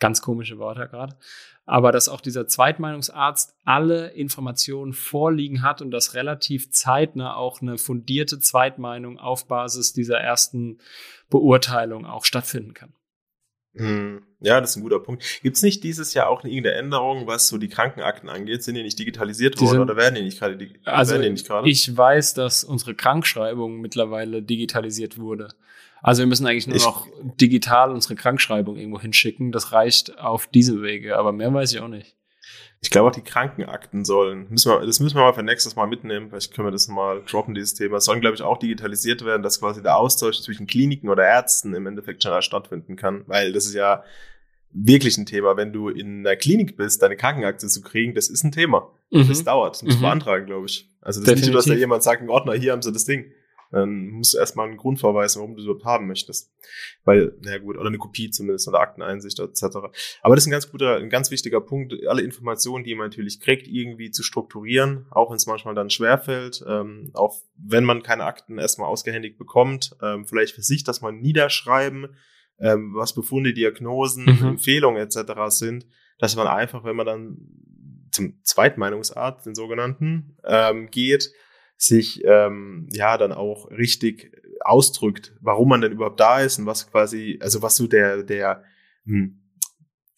ganz 0.00 0.22
komische 0.22 0.58
Worte 0.58 0.88
gerade, 0.88 1.16
aber 1.66 1.92
dass 1.92 2.08
auch 2.08 2.20
dieser 2.20 2.46
Zweitmeinungsarzt 2.46 3.54
alle 3.64 4.08
Informationen 4.08 4.92
vorliegen 4.92 5.62
hat 5.62 5.82
und 5.82 5.92
dass 5.92 6.14
relativ 6.14 6.70
zeitnah 6.72 7.36
auch 7.36 7.62
eine 7.62 7.78
fundierte 7.78 8.40
Zweitmeinung 8.40 9.18
auf 9.18 9.46
Basis 9.46 9.92
dieser 9.92 10.18
ersten 10.18 10.78
Beurteilung 11.28 12.06
auch 12.06 12.24
stattfinden 12.24 12.74
kann. 12.74 12.92
Hm, 13.76 14.22
Ja, 14.40 14.60
das 14.60 14.70
ist 14.70 14.76
ein 14.76 14.82
guter 14.82 14.98
Punkt. 15.00 15.22
Gibt 15.42 15.56
es 15.56 15.62
nicht 15.62 15.84
dieses 15.84 16.14
Jahr 16.14 16.28
auch 16.28 16.44
irgendeine 16.44 16.74
Änderung, 16.76 17.26
was 17.26 17.48
so 17.48 17.58
die 17.58 17.68
Krankenakten 17.68 18.28
angeht? 18.28 18.62
Sind 18.62 18.74
die 18.74 18.82
nicht 18.82 18.98
digitalisiert 18.98 19.60
worden 19.60 19.80
oder 19.80 19.96
werden 19.96 20.14
die 20.16 20.22
nicht 20.22 20.38
gerade? 20.40 20.58
Also 20.84 21.18
nicht 21.18 21.48
ich 21.64 21.96
weiß, 21.96 22.34
dass 22.34 22.64
unsere 22.64 22.94
Krankschreibung 22.94 23.80
mittlerweile 23.80 24.42
digitalisiert 24.42 25.18
wurde. 25.18 25.48
Also 26.02 26.22
wir 26.22 26.26
müssen 26.26 26.46
eigentlich 26.46 26.66
nur 26.66 26.76
Ich- 26.76 26.84
noch 26.84 27.06
digital 27.40 27.90
unsere 27.92 28.14
Krankschreibung 28.14 28.76
irgendwo 28.76 29.00
hinschicken. 29.00 29.52
Das 29.52 29.72
reicht 29.72 30.18
auf 30.18 30.46
diese 30.46 30.80
Wege, 30.82 31.16
aber 31.18 31.32
mehr 31.32 31.52
weiß 31.52 31.72
ich 31.74 31.80
auch 31.80 31.88
nicht. 31.88 32.16
Ich 32.82 32.88
glaube 32.90 33.10
auch 33.10 33.14
die 33.14 33.20
Krankenakten 33.22 34.06
sollen, 34.06 34.46
müssen 34.48 34.70
wir, 34.72 34.84
das 34.86 35.00
müssen 35.00 35.16
wir 35.16 35.22
mal 35.22 35.34
für 35.34 35.42
nächstes 35.42 35.76
Mal 35.76 35.86
mitnehmen, 35.86 36.30
vielleicht 36.30 36.54
können 36.54 36.68
wir 36.68 36.72
das 36.72 36.88
mal 36.88 37.22
droppen, 37.30 37.54
dieses 37.54 37.74
Thema. 37.74 38.00
Sollen, 38.00 38.22
glaube 38.22 38.36
ich, 38.36 38.42
auch 38.42 38.56
digitalisiert 38.58 39.22
werden, 39.24 39.42
dass 39.42 39.60
quasi 39.60 39.82
der 39.82 39.96
Austausch 39.98 40.40
zwischen 40.40 40.66
Kliniken 40.66 41.10
oder 41.10 41.24
Ärzten 41.26 41.74
im 41.74 41.86
Endeffekt 41.86 42.22
schneller 42.22 42.40
stattfinden 42.40 42.96
kann. 42.96 43.24
Weil 43.26 43.52
das 43.52 43.66
ist 43.66 43.74
ja 43.74 44.02
wirklich 44.72 45.18
ein 45.18 45.26
Thema. 45.26 45.58
Wenn 45.58 45.72
du 45.74 45.88
in 45.90 46.20
einer 46.26 46.36
Klinik 46.36 46.76
bist, 46.78 47.02
deine 47.02 47.16
Krankenakte 47.16 47.66
zu 47.66 47.82
kriegen, 47.82 48.14
das 48.14 48.28
ist 48.28 48.44
ein 48.44 48.52
Thema. 48.52 48.88
Das 49.10 49.44
dauert. 49.44 49.74
Das 49.74 49.82
musst 49.82 49.96
du 49.96 49.98
Mhm. 49.98 50.02
beantragen, 50.06 50.46
glaube 50.46 50.66
ich. 50.66 50.88
Also 51.02 51.20
das 51.20 51.28
ist 51.30 51.36
nicht 51.36 51.44
so, 51.46 51.52
dass 51.52 51.64
da 51.64 51.70
Definitiv. 51.70 51.80
jemand 51.80 52.02
sagt, 52.02 52.22
ein 52.22 52.30
Ordner, 52.30 52.54
hier 52.54 52.72
haben 52.72 52.80
sie 52.82 52.92
das 52.92 53.04
Ding. 53.04 53.26
Dann 53.70 54.08
musst 54.08 54.34
du 54.34 54.38
erstmal 54.38 54.66
einen 54.66 54.76
Grund 54.76 54.98
verweisen, 54.98 55.40
warum 55.40 55.54
du 55.54 55.60
es 55.60 55.64
überhaupt 55.64 55.84
haben 55.84 56.08
möchtest. 56.08 56.52
Weil, 57.04 57.32
na 57.40 57.58
gut, 57.58 57.76
oder 57.76 57.86
eine 57.88 57.98
Kopie 57.98 58.30
zumindest 58.30 58.66
oder 58.68 58.80
Akteneinsicht 58.80 59.38
etc. 59.38 59.64
Aber 60.22 60.34
das 60.34 60.44
ist 60.44 60.48
ein 60.48 60.52
ganz 60.52 60.70
guter, 60.70 60.96
ein 60.96 61.08
ganz 61.08 61.30
wichtiger 61.30 61.60
Punkt, 61.60 61.94
alle 62.08 62.22
Informationen, 62.22 62.82
die 62.84 62.94
man 62.94 63.06
natürlich 63.06 63.38
kriegt, 63.40 63.68
irgendwie 63.68 64.10
zu 64.10 64.22
strukturieren, 64.22 65.06
auch 65.10 65.30
wenn 65.30 65.36
es 65.36 65.46
manchmal 65.46 65.74
dann 65.74 65.90
schwerfällt, 65.90 66.64
ähm, 66.66 67.10
auch 67.14 67.36
wenn 67.56 67.84
man 67.84 68.02
keine 68.02 68.24
Akten 68.24 68.58
erstmal 68.58 68.88
ausgehändigt 68.88 69.38
bekommt, 69.38 69.96
ähm, 70.02 70.26
vielleicht 70.26 70.54
für 70.54 70.62
sich 70.62 70.82
das 70.82 71.00
mal 71.00 71.12
niederschreiben, 71.12 72.08
ähm, 72.58 72.92
was 72.94 73.14
Befunde, 73.14 73.54
Diagnosen, 73.54 74.24
Mhm. 74.24 74.48
Empfehlungen 74.48 75.00
etc. 75.00 75.32
sind, 75.48 75.86
dass 76.18 76.36
man 76.36 76.46
einfach, 76.46 76.84
wenn 76.84 76.96
man 76.96 77.06
dann 77.06 77.36
zum 78.10 78.40
Zweitmeinungsarzt, 78.42 79.46
den 79.46 79.54
sogenannten, 79.54 80.36
ähm, 80.44 80.90
geht, 80.90 81.30
sich 81.80 82.22
ähm, 82.24 82.88
ja 82.92 83.16
dann 83.16 83.32
auch 83.32 83.70
richtig 83.70 84.32
ausdrückt, 84.60 85.34
warum 85.40 85.70
man 85.70 85.80
denn 85.80 85.92
überhaupt 85.92 86.20
da 86.20 86.40
ist 86.40 86.58
und 86.58 86.66
was 86.66 86.90
quasi, 86.90 87.38
also 87.40 87.62
was 87.62 87.76
so 87.76 87.86
der 87.86 88.22
der 88.22 88.62
hm, 89.06 89.40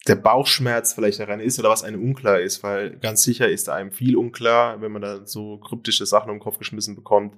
der 0.05 0.15
Bauchschmerz 0.17 0.91
vielleicht 0.91 1.21
daran 1.21 1.39
ist 1.39 1.59
oder 1.59 1.69
was 1.69 1.83
einem 1.83 2.03
unklar 2.03 2.41
ist, 2.41 2.61
weil 2.61 2.97
ganz 2.99 3.23
sicher 3.23 3.47
ist 3.47 3.69
einem 3.69 3.93
viel 3.93 4.17
unklar, 4.17 4.81
wenn 4.81 4.91
man 4.91 5.01
da 5.01 5.25
so 5.25 5.59
kryptische 5.59 6.05
Sachen 6.05 6.29
um 6.29 6.37
den 6.37 6.43
Kopf 6.43 6.57
geschmissen 6.57 6.95
bekommt. 6.95 7.35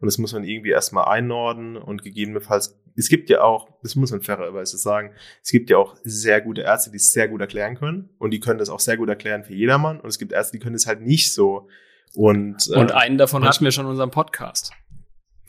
Und 0.00 0.06
das 0.06 0.18
muss 0.18 0.32
man 0.32 0.42
irgendwie 0.42 0.70
erstmal 0.70 1.04
einordnen 1.04 1.76
und 1.76 2.02
gegebenenfalls, 2.02 2.80
es 2.96 3.08
gibt 3.08 3.30
ja 3.30 3.42
auch, 3.42 3.68
das 3.82 3.94
muss 3.94 4.10
man 4.10 4.20
fairerweise 4.20 4.78
sagen, 4.78 5.12
es 5.44 5.52
gibt 5.52 5.70
ja 5.70 5.76
auch 5.76 5.94
sehr 6.02 6.40
gute 6.40 6.62
Ärzte, 6.62 6.90
die 6.90 6.96
es 6.96 7.12
sehr 7.12 7.28
gut 7.28 7.40
erklären 7.40 7.76
können. 7.76 8.10
Und 8.18 8.32
die 8.32 8.40
können 8.40 8.58
das 8.58 8.68
auch 8.68 8.80
sehr 8.80 8.96
gut 8.96 9.08
erklären 9.08 9.44
für 9.44 9.54
jedermann. 9.54 10.00
Und 10.00 10.08
es 10.08 10.18
gibt 10.18 10.32
Ärzte, 10.32 10.58
die 10.58 10.62
können 10.62 10.74
es 10.74 10.88
halt 10.88 11.00
nicht 11.00 11.32
so 11.32 11.68
und, 12.14 12.68
Und 12.68 12.90
äh, 12.90 12.94
einen 12.94 13.18
davon 13.18 13.44
hatten 13.44 13.64
wir 13.64 13.72
schon 13.72 13.84
in 13.86 13.90
unserem 13.90 14.10
Podcast, 14.10 14.72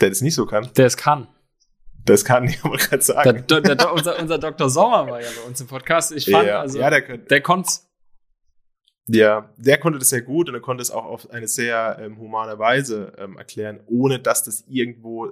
der 0.02 0.10
das 0.10 0.22
nicht 0.22 0.36
so 0.36 0.46
kann, 0.46 0.70
der 0.78 0.86
es 0.88 0.98
kann. 0.98 1.28
das 2.06 2.24
kann 2.26 2.46
ich 2.46 2.60
aber 2.64 2.78
gerade 2.78 2.98
Der, 2.98 3.02
sagen. 3.02 3.46
der, 3.48 3.62
der, 3.62 3.94
unser, 3.94 4.20
unser 4.20 4.38
Dr. 4.38 4.70
Sommer 4.70 5.08
war 5.08 5.22
ja 5.22 5.28
bei 5.42 5.48
uns 5.48 5.60
im 5.62 5.68
Podcast. 5.68 6.12
Ich 6.12 6.30
fand, 6.30 6.48
ja, 6.48 6.60
also, 6.62 6.80
ja, 6.80 6.90
der, 6.90 7.02
könnte- 7.02 7.26
der 7.28 7.42
konnte 7.42 7.70
Ja, 9.08 9.50
der 9.58 9.78
konnte 9.80 10.00
das 10.00 10.10
sehr 10.10 10.22
gut 10.22 10.50
und 10.50 10.56
er 10.56 10.62
konnte 10.62 10.82
es 10.82 10.92
auch 10.92 11.06
auf 11.06 11.30
eine 11.32 11.48
sehr 11.48 11.98
ähm, 12.00 12.18
humane 12.20 12.60
Weise 12.60 13.14
ähm, 13.18 13.38
erklären, 13.38 13.80
ohne 13.88 14.20
dass 14.20 14.44
das 14.44 14.64
irgendwo. 14.68 15.32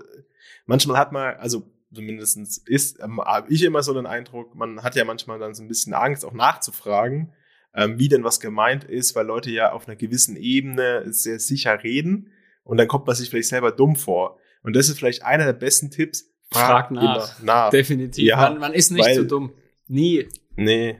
Manchmal 0.65 0.97
hat 0.97 1.11
man, 1.11 1.35
also 1.35 1.63
zumindest 1.93 2.67
ist, 2.67 2.99
ähm, 3.01 3.21
habe 3.21 3.53
ich 3.53 3.63
immer 3.63 3.83
so 3.83 3.93
den 3.93 4.05
Eindruck, 4.07 4.55
man 4.55 4.81
hat 4.83 4.95
ja 4.95 5.05
manchmal 5.05 5.39
dann 5.39 5.53
so 5.53 5.63
ein 5.63 5.67
bisschen 5.67 5.93
Angst, 5.93 6.25
auch 6.25 6.33
nachzufragen, 6.33 7.31
ähm, 7.77 7.99
wie 7.99 8.09
denn 8.09 8.23
was 8.23 8.39
gemeint 8.41 8.83
ist, 8.83 9.15
weil 9.15 9.25
Leute 9.25 9.51
ja 9.51 9.71
auf 9.71 9.87
einer 9.87 9.95
gewissen 9.95 10.35
Ebene 10.35 11.03
sehr 11.13 11.39
sicher 11.39 11.83
reden 11.83 12.31
und 12.63 12.77
dann 12.77 12.87
kommt 12.87 13.07
man 13.07 13.15
sich 13.15 13.29
vielleicht 13.29 13.49
selber 13.49 13.71
dumm 13.71 13.95
vor. 13.95 14.39
Und 14.63 14.75
das 14.75 14.89
ist 14.89 14.97
vielleicht 14.97 15.23
einer 15.23 15.45
der 15.45 15.53
besten 15.53 15.91
Tipps. 15.91 16.33
Frag 16.51 16.91
nach. 16.91 17.01
immer 17.01 17.29
nach. 17.43 17.69
definitiv. 17.69 18.25
Ja, 18.25 18.37
man, 18.37 18.59
man 18.59 18.73
ist 18.73 18.91
nicht 18.91 19.05
weil- 19.05 19.15
so 19.15 19.23
dumm. 19.23 19.53
Nie. 19.87 20.27
Nee. 20.55 20.97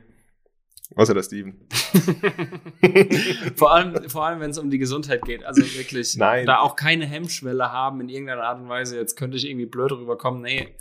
Außer 0.96 1.14
der 1.14 1.24
Steven. 1.24 1.68
vor 3.56 3.74
allem, 3.74 4.10
vor 4.10 4.26
allem 4.26 4.40
wenn 4.40 4.52
es 4.52 4.58
um 4.58 4.70
die 4.70 4.78
Gesundheit 4.78 5.24
geht. 5.24 5.44
Also 5.44 5.62
wirklich, 5.78 6.16
Nein. 6.16 6.46
da 6.46 6.60
auch 6.60 6.76
keine 6.76 7.06
Hemmschwelle 7.06 7.72
haben 7.72 8.00
in 8.02 8.10
irgendeiner 8.10 8.44
Art 8.44 8.62
und 8.62 8.70
Weise. 8.70 8.98
Jetzt 8.98 9.16
könnte 9.18 9.36
ich 9.36 9.50
irgendwie 9.50 9.66
blöd 9.66 9.92
rüberkommen. 9.92 10.42
Nee, 10.42 10.76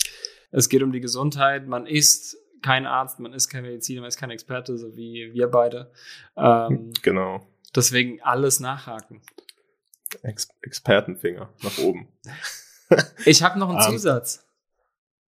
es 0.53 0.69
geht 0.69 0.83
um 0.83 0.93
die 0.93 1.01
Gesundheit. 1.01 1.67
Man 1.67 1.87
ist 1.87 2.37
kein 2.63 2.87
Arzt, 2.87 3.19
man 3.21 3.33
ist 3.33 3.49
kein 3.49 3.63
Mediziner, 3.63 4.01
man 4.01 4.09
ist 4.09 4.17
kein 4.19 4.31
Experte, 4.31 4.77
so 4.79 4.97
wie 4.97 5.33
wir 5.33 5.49
beide. 5.49 5.91
Ähm, 6.37 6.93
Genau. 7.03 7.47
deswegen 7.75 8.21
alles 8.23 8.61
nachhaken. 8.61 9.23
Ex 10.23 10.49
Expertenfinger 10.63 11.49
nach 11.63 11.79
oben. 11.79 12.09
Ich 13.25 13.43
habe 13.43 13.59
noch 13.59 13.69
einen 13.69 13.79
Ähm, 13.85 13.91
Zusatz. 13.99 14.47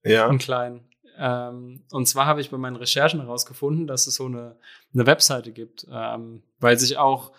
Ja. 0.04 0.28
einen 0.28 0.36
kleinen. 0.38 0.86
Ähm, 1.18 1.82
und 1.90 2.06
zwar 2.06 2.26
habe 2.26 2.42
ich 2.42 2.50
bei 2.50 2.58
meinen 2.58 2.76
Recherchen 2.76 3.20
herausgefunden, 3.20 3.86
dass 3.86 4.06
es 4.06 4.16
so 4.16 4.26
eine, 4.26 4.58
eine 4.92 5.06
Webseite 5.06 5.52
gibt, 5.52 5.86
ähm, 5.90 6.42
weil 6.60 6.78
sich 6.78 6.98
auch 6.98 7.32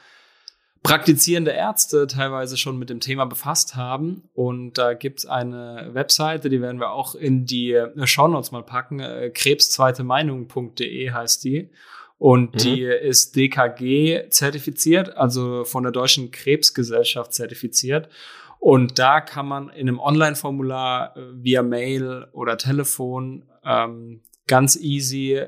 praktizierende 0.83 1.51
Ärzte 1.51 2.07
teilweise 2.07 2.57
schon 2.57 2.77
mit 2.77 2.89
dem 2.89 2.99
Thema 2.99 3.25
befasst 3.25 3.75
haben. 3.75 4.23
Und 4.33 4.77
da 4.77 4.93
gibt 4.93 5.19
es 5.19 5.25
eine 5.25 5.89
Webseite, 5.93 6.49
die 6.49 6.61
werden 6.61 6.79
wir 6.79 6.91
auch 6.91 7.15
in 7.15 7.45
die 7.45 7.73
äh, 7.73 8.07
Shownotes 8.07 8.51
mal 8.51 8.63
packen. 8.63 8.99
Äh, 8.99 9.31
krebszweitemeinung.de 9.33 11.11
heißt 11.11 11.43
die. 11.43 11.69
Und 12.17 12.55
Mhm. 12.55 12.57
die 12.57 12.81
ist 12.83 13.35
DKG 13.35 14.29
zertifiziert, 14.29 15.15
also 15.15 15.63
von 15.65 15.83
der 15.83 15.91
Deutschen 15.91 16.31
Krebsgesellschaft 16.31 17.33
zertifiziert. 17.33 18.09
Und 18.59 18.97
da 18.97 19.21
kann 19.21 19.47
man 19.47 19.69
in 19.69 19.87
einem 19.87 19.99
Online-Formular 19.99 21.15
äh, 21.15 21.21
via 21.43 21.61
Mail 21.61 22.27
oder 22.31 22.57
Telefon 22.57 23.43
ähm, 23.63 24.21
ganz 24.47 24.75
easy 24.77 25.45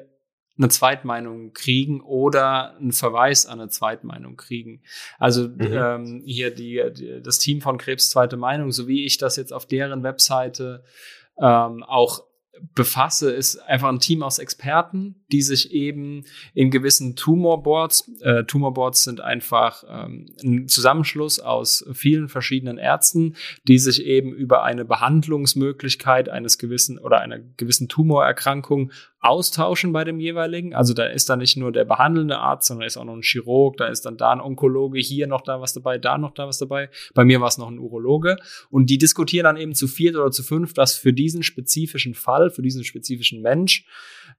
eine 0.60 0.70
Zweitmeinung 0.70 1.54
kriegen 1.54 2.02
oder 2.02 2.76
einen 2.78 2.92
Verweis 2.92 3.46
an 3.46 3.60
eine 3.60 3.70
Zweitmeinung 3.70 4.36
kriegen. 4.36 4.82
Also 5.18 5.50
ähm, 5.60 6.22
hier 6.26 6.54
die, 6.54 6.84
die, 6.94 7.22
das 7.24 7.40
Team 7.40 7.62
von 7.62 7.78
Krebs 7.78 8.10
Zweite 8.10 8.38
Meinung, 8.38 8.72
so 8.72 8.88
wie 8.88 9.06
ich 9.06 9.18
das 9.18 9.38
jetzt 9.38 9.54
auf 9.54 9.66
deren 9.66 10.04
Webseite 10.04 10.84
ähm, 11.40 11.84
auch 11.84 12.24
befasse, 12.76 13.32
ist 13.32 13.58
einfach 13.58 13.90
ein 13.90 14.00
Team 14.00 14.24
aus 14.24 14.40
Experten, 14.40 15.24
die 15.32 15.42
sich 15.42 15.72
eben 15.72 16.26
in 16.54 16.72
gewissen 16.72 17.16
Tumorboards, 17.16 18.12
äh, 18.22 18.44
Tumorboards 18.44 19.04
sind 19.04 19.22
einfach 19.22 19.84
ähm, 19.88 20.34
ein 20.44 20.68
Zusammenschluss 20.68 21.40
aus 21.40 21.86
vielen 21.94 22.30
verschiedenen 22.30 22.78
Ärzten, 22.78 23.36
die 23.68 23.80
sich 23.80 24.04
eben 24.04 24.34
über 24.34 24.64
eine 24.64 24.86
Behandlungsmöglichkeit 24.86 26.30
eines 26.30 26.58
gewissen 26.58 27.00
oder 27.00 27.22
einer 27.22 27.40
gewissen 27.40 27.88
Tumorerkrankung 27.88 28.92
austauschen 29.22 29.92
bei 29.92 30.04
dem 30.04 30.20
jeweiligen. 30.20 30.74
Also 30.74 30.94
da 30.94 31.06
ist 31.06 31.30
dann 31.30 31.40
nicht 31.40 31.58
nur 31.58 31.72
der 31.72 31.86
behandelnde 31.86 32.38
Arzt, 32.38 32.68
sondern 32.68 32.88
ist 32.88 32.98
auch 32.98 33.04
noch 33.04 33.16
ein 33.16 33.22
Chirurg, 33.22 33.78
da 33.78 33.88
ist 33.88 34.06
dann 34.06 34.18
da 34.18 34.32
ein 34.32 34.40
Onkologe, 34.40 35.00
hier 35.00 35.28
noch 35.28 35.42
da 35.42 35.60
was 35.60 35.74
dabei, 35.74 35.98
da 35.98 36.18
noch 36.18 36.32
da 36.32 36.48
was 36.48 36.58
dabei. 36.58 36.90
Bei 37.14 37.26
mir 37.26 37.42
war 37.42 37.50
es 37.50 37.58
noch 37.58 37.70
ein 37.70 37.80
Urologe. 37.80 38.38
Und 38.70 38.90
die 38.90 38.98
diskutieren 38.98 39.44
dann 39.44 39.58
eben 39.58 39.76
zu 39.76 39.88
viert 39.88 40.16
oder 40.16 40.32
zu 40.32 40.44
fünf, 40.44 40.78
was 40.78 40.96
für 40.96 41.12
diesen 41.12 41.44
spezifischen 41.44 42.14
Fall, 42.14 42.50
für 42.50 42.62
diesen 42.62 42.84
spezifischen 42.84 43.42
Mensch 43.42 43.86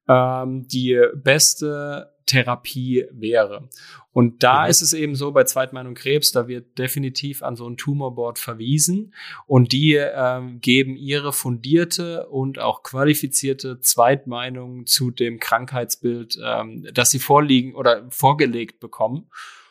ähm, 0.08 0.66
die 0.66 0.98
beste 1.14 2.10
Therapie 2.30 3.06
wäre. 3.10 3.68
Und 4.12 4.42
da 4.42 4.64
mhm. 4.64 4.70
ist 4.70 4.82
es 4.82 4.92
eben 4.92 5.14
so 5.14 5.32
bei 5.32 5.44
Zweitmeinung 5.44 5.94
Krebs, 5.94 6.32
da 6.32 6.48
wird 6.48 6.78
definitiv 6.78 7.42
an 7.42 7.56
so 7.56 7.68
ein 7.68 7.76
Tumorboard 7.76 8.38
verwiesen 8.38 9.14
und 9.46 9.72
die 9.72 9.94
ähm, 9.94 10.60
geben 10.60 10.96
ihre 10.96 11.32
fundierte 11.32 12.28
und 12.28 12.58
auch 12.58 12.82
qualifizierte 12.82 13.80
Zweitmeinung 13.80 14.86
zu 14.86 15.10
dem 15.10 15.38
Krankheitsbild, 15.38 16.38
ähm, 16.44 16.86
das 16.92 17.10
sie 17.10 17.18
vorliegen 17.18 17.74
oder 17.74 18.06
vorgelegt 18.10 18.80
bekommen. 18.80 19.28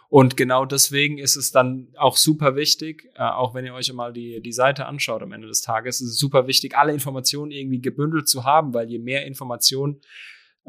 Und 0.10 0.38
genau 0.38 0.65
deswegen 0.65 1.19
ist 1.19 1.36
es 1.36 1.52
dann 1.52 1.89
auch 1.95 2.17
super 2.17 2.56
wichtig, 2.56 3.10
äh, 3.15 3.22
auch 3.22 3.54
wenn 3.54 3.65
ihr 3.65 3.76
euch 3.76 3.93
mal 3.93 4.12
die, 4.12 4.41
die 4.41 4.52
Seite 4.52 4.88
anschaut 4.88 5.22
am 5.22 5.32
Ende 5.32 5.48
des 5.48 5.62
Tages, 5.62 6.02
ist 6.02 6.10
es 6.10 6.17
super 6.17 6.48
wichtig, 6.48 6.76
alle 6.76 6.93
Informationen 6.93 7.52
irgendwie 7.52 7.80
gebündelt 7.80 8.28
zu 8.28 8.43
haben, 8.43 8.74
weil 8.74 8.89
je 8.89 8.98
mehr 8.98 9.28
Informationen 9.28 10.02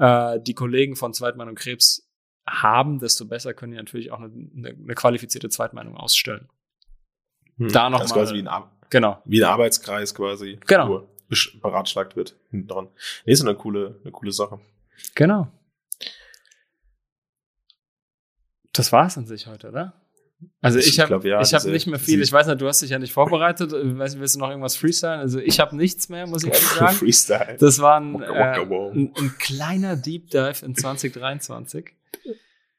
äh, 0.01 0.41
die 0.41 0.55
Kollegen 0.55 0.97
von 0.97 1.13
Zweitmeinung 1.13 1.55
Krebs 1.55 2.11
haben, 2.49 2.99
desto 2.99 3.27
besser 3.27 3.55
können 3.55 3.73
die 3.73 3.79
natürlich 3.79 4.11
auch 4.11 4.19
eine, 4.19 4.31
eine 4.57 4.95
qualifizierte 4.95 5.51
Zweitmeinung 5.51 5.97
ausstellen. 5.97 6.49
Hm, 7.59 7.71
da 7.71 7.91
noch 7.91 8.01
das 8.01 8.11
mal, 8.11 8.17
quasi 8.17 8.35
wie 8.35 8.41
ein, 8.41 8.49
Ar 8.49 8.73
genau. 8.89 9.23
wie 9.27 9.45
ein 9.45 9.51
Arbeitskreis 9.51 10.15
quasi, 10.15 10.59
genau. 10.67 11.07
beratschlagt 11.63 12.17
wird 12.17 12.35
hinten 12.51 12.69
dran. 12.69 12.89
Nee, 13.25 13.33
ist 13.33 13.43
eine 13.43 13.55
coole, 13.55 14.01
eine 14.03 14.11
coole 14.11 14.33
Sache. 14.33 14.59
Genau. 15.15 15.49
Das 18.73 18.93
war 18.93 19.07
es 19.07 19.19
an 19.19 19.27
sich 19.27 19.47
heute, 19.47 19.69
oder? 19.69 19.93
Also 20.63 20.79
ich, 20.79 20.89
ich 20.89 21.01
habe 21.01 21.27
ja, 21.27 21.41
ich 21.41 21.55
habe 21.55 21.71
nicht 21.71 21.87
mehr 21.87 21.99
viel. 21.99 22.21
Ich 22.21 22.33
weiß 22.33 22.47
nicht, 22.47 22.61
du 22.61 22.69
hast 22.69 22.83
dich 22.83 22.91
ja 22.91 22.99
nicht 22.99 23.13
vorbereitet. 23.13 23.73
Weißt, 23.73 24.19
willst 24.19 24.35
du 24.35 24.41
noch 24.41 24.51
irgendwas 24.51 24.77
freestylen? 24.77 25.21
Also 25.21 25.39
ich 25.39 25.59
habe 25.59 25.75
nichts 25.77 26.09
mehr, 26.09 26.27
muss 26.27 26.45
ich 26.45 26.51
ehrlich 26.53 26.69
sagen. 26.69 26.97
Freestyle. 26.97 27.57
Das 27.59 27.79
war 27.81 27.99
ein, 27.99 28.23
äh, 28.23 28.27
ein, 28.27 29.13
ein, 29.17 29.35
kleiner 29.39 29.97
Deep 29.97 30.31
Dive 30.31 30.65
in 30.65 30.75
2023. 30.75 31.93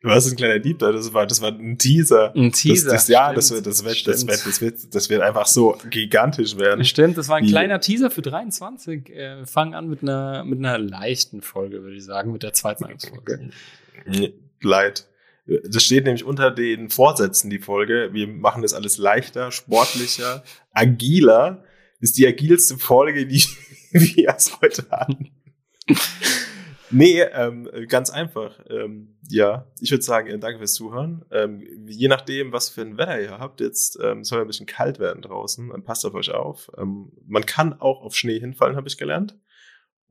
Was 0.04 0.30
ein 0.30 0.36
kleiner 0.36 0.60
Deep 0.60 0.80
Dive? 0.80 0.94
Das 0.94 1.14
war, 1.14 1.26
das 1.26 1.42
war 1.42 1.52
ein 1.52 1.78
Teaser. 1.78 2.34
Ein 2.36 2.52
Teaser. 2.52 2.92
Das, 2.92 3.06
das, 3.06 3.08
ja, 3.08 3.34
das 3.34 3.52
wird, 3.52 3.66
das 3.66 3.84
wird, 3.84 4.08
das 4.08 4.28
wird, 4.28 4.46
das 4.46 4.62
wird, 4.62 4.96
das 4.96 5.10
wird 5.10 5.22
einfach 5.22 5.48
so 5.48 5.78
gigantisch 5.90 6.58
werden. 6.58 6.84
Stimmt, 6.86 7.18
das 7.18 7.30
war 7.30 7.38
ein 7.38 7.46
Wie? 7.46 7.50
kleiner 7.50 7.80
Teaser 7.80 8.10
für 8.10 8.22
23. 8.22 9.10
Äh, 9.10 9.38
wir 9.40 9.48
fangen 9.48 9.74
an 9.76 9.88
mit 9.88 10.02
einer, 10.04 10.44
mit 10.44 10.60
einer 10.60 10.78
leichten 10.78 11.42
Folge, 11.42 11.84
würde 11.84 11.98
ich 11.98 12.06
sagen, 12.06 12.32
mit 12.32 12.44
der 12.44 12.54
zweiten 12.54 12.86
Folge. 13.00 13.50
Leid. 14.62 15.08
Das 15.46 15.84
steht 15.84 16.06
nämlich 16.06 16.24
unter 16.24 16.52
den 16.52 16.90
Vorsätzen, 16.90 17.50
die 17.50 17.60
Folge. 17.60 18.10
Wir 18.14 18.28
machen 18.28 18.62
das 18.62 18.74
alles 18.74 18.98
leichter, 18.98 19.52
sportlicher, 19.52 20.44
agiler. 20.72 21.64
Das 22.00 22.12
ist 22.12 22.18
die 22.18 22.28
agilste 22.28 22.78
Folge, 22.78 23.26
die 23.26 23.44
wir 23.92 24.36
es 24.36 24.60
heute 24.62 24.88
haben. 24.92 25.32
nee, 26.92 27.22
ähm, 27.22 27.70
ganz 27.88 28.12
einfach. 28.12 28.60
Ähm, 28.70 29.18
ja, 29.30 29.68
ich 29.80 29.92
würde 29.92 30.04
sagen, 30.04 30.40
danke 30.40 30.60
fürs 30.60 30.74
Zuhören. 30.74 31.26
Ähm, 31.32 31.62
je 31.88 32.08
nachdem, 32.08 32.52
was 32.52 32.70
für 32.70 32.82
ein 32.82 32.98
Wetter 32.98 33.20
ihr 33.22 33.40
habt, 33.40 33.62
jetzt 33.62 33.98
ähm, 34.02 34.24
soll 34.24 34.42
ein 34.42 34.48
bisschen 34.48 34.68
kalt 34.68 35.00
werden 35.00 35.22
draußen. 35.22 35.72
Passt 35.84 36.06
auf 36.06 36.14
euch 36.14 36.32
auf. 36.32 36.70
Ähm, 36.78 37.12
man 37.26 37.46
kann 37.46 37.74
auch 37.74 38.02
auf 38.02 38.16
Schnee 38.16 38.40
hinfallen, 38.40 38.76
habe 38.76 38.88
ich 38.88 38.98
gelernt. 38.98 39.38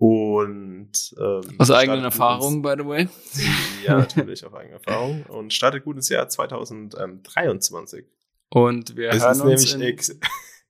Und 0.01 1.15
ähm, 1.19 1.43
aus 1.59 1.71
eigenen 1.71 2.05
Erfahrungen, 2.05 2.63
by 2.63 2.75
the 2.79 2.87
way. 2.87 3.09
Ja, 3.87 3.99
natürlich 3.99 4.47
auf 4.47 4.55
eigene 4.55 4.77
Erfahrung. 4.77 5.25
Und 5.25 5.53
startet 5.53 5.85
gut 5.85 5.97
ins 5.97 6.09
Jahr 6.09 6.27
2023. 6.27 8.07
Und 8.49 8.97
wir 8.97 9.11
es 9.11 9.23
hören 9.23 9.33
ist 9.33 9.41
uns 9.43 9.77
nämlich 9.77 10.11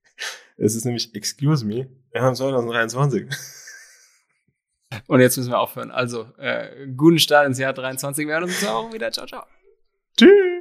Es 0.56 0.74
ist 0.74 0.84
nämlich, 0.84 1.14
excuse 1.14 1.64
me, 1.64 1.88
wir 2.10 2.22
haben 2.22 2.34
2023. 2.34 3.28
Und 5.06 5.20
jetzt 5.20 5.36
müssen 5.36 5.50
wir 5.50 5.60
aufhören. 5.60 5.92
Also, 5.92 6.26
äh, 6.36 6.88
guten 6.96 7.20
Start 7.20 7.46
ins 7.46 7.60
Jahr 7.60 7.72
23. 7.72 8.26
Wir 8.26 8.34
hören 8.34 8.44
uns 8.44 8.66
auch 8.66 8.92
wieder. 8.92 9.12
Ciao, 9.12 9.26
ciao. 9.26 9.44
Tschüss. 10.18 10.60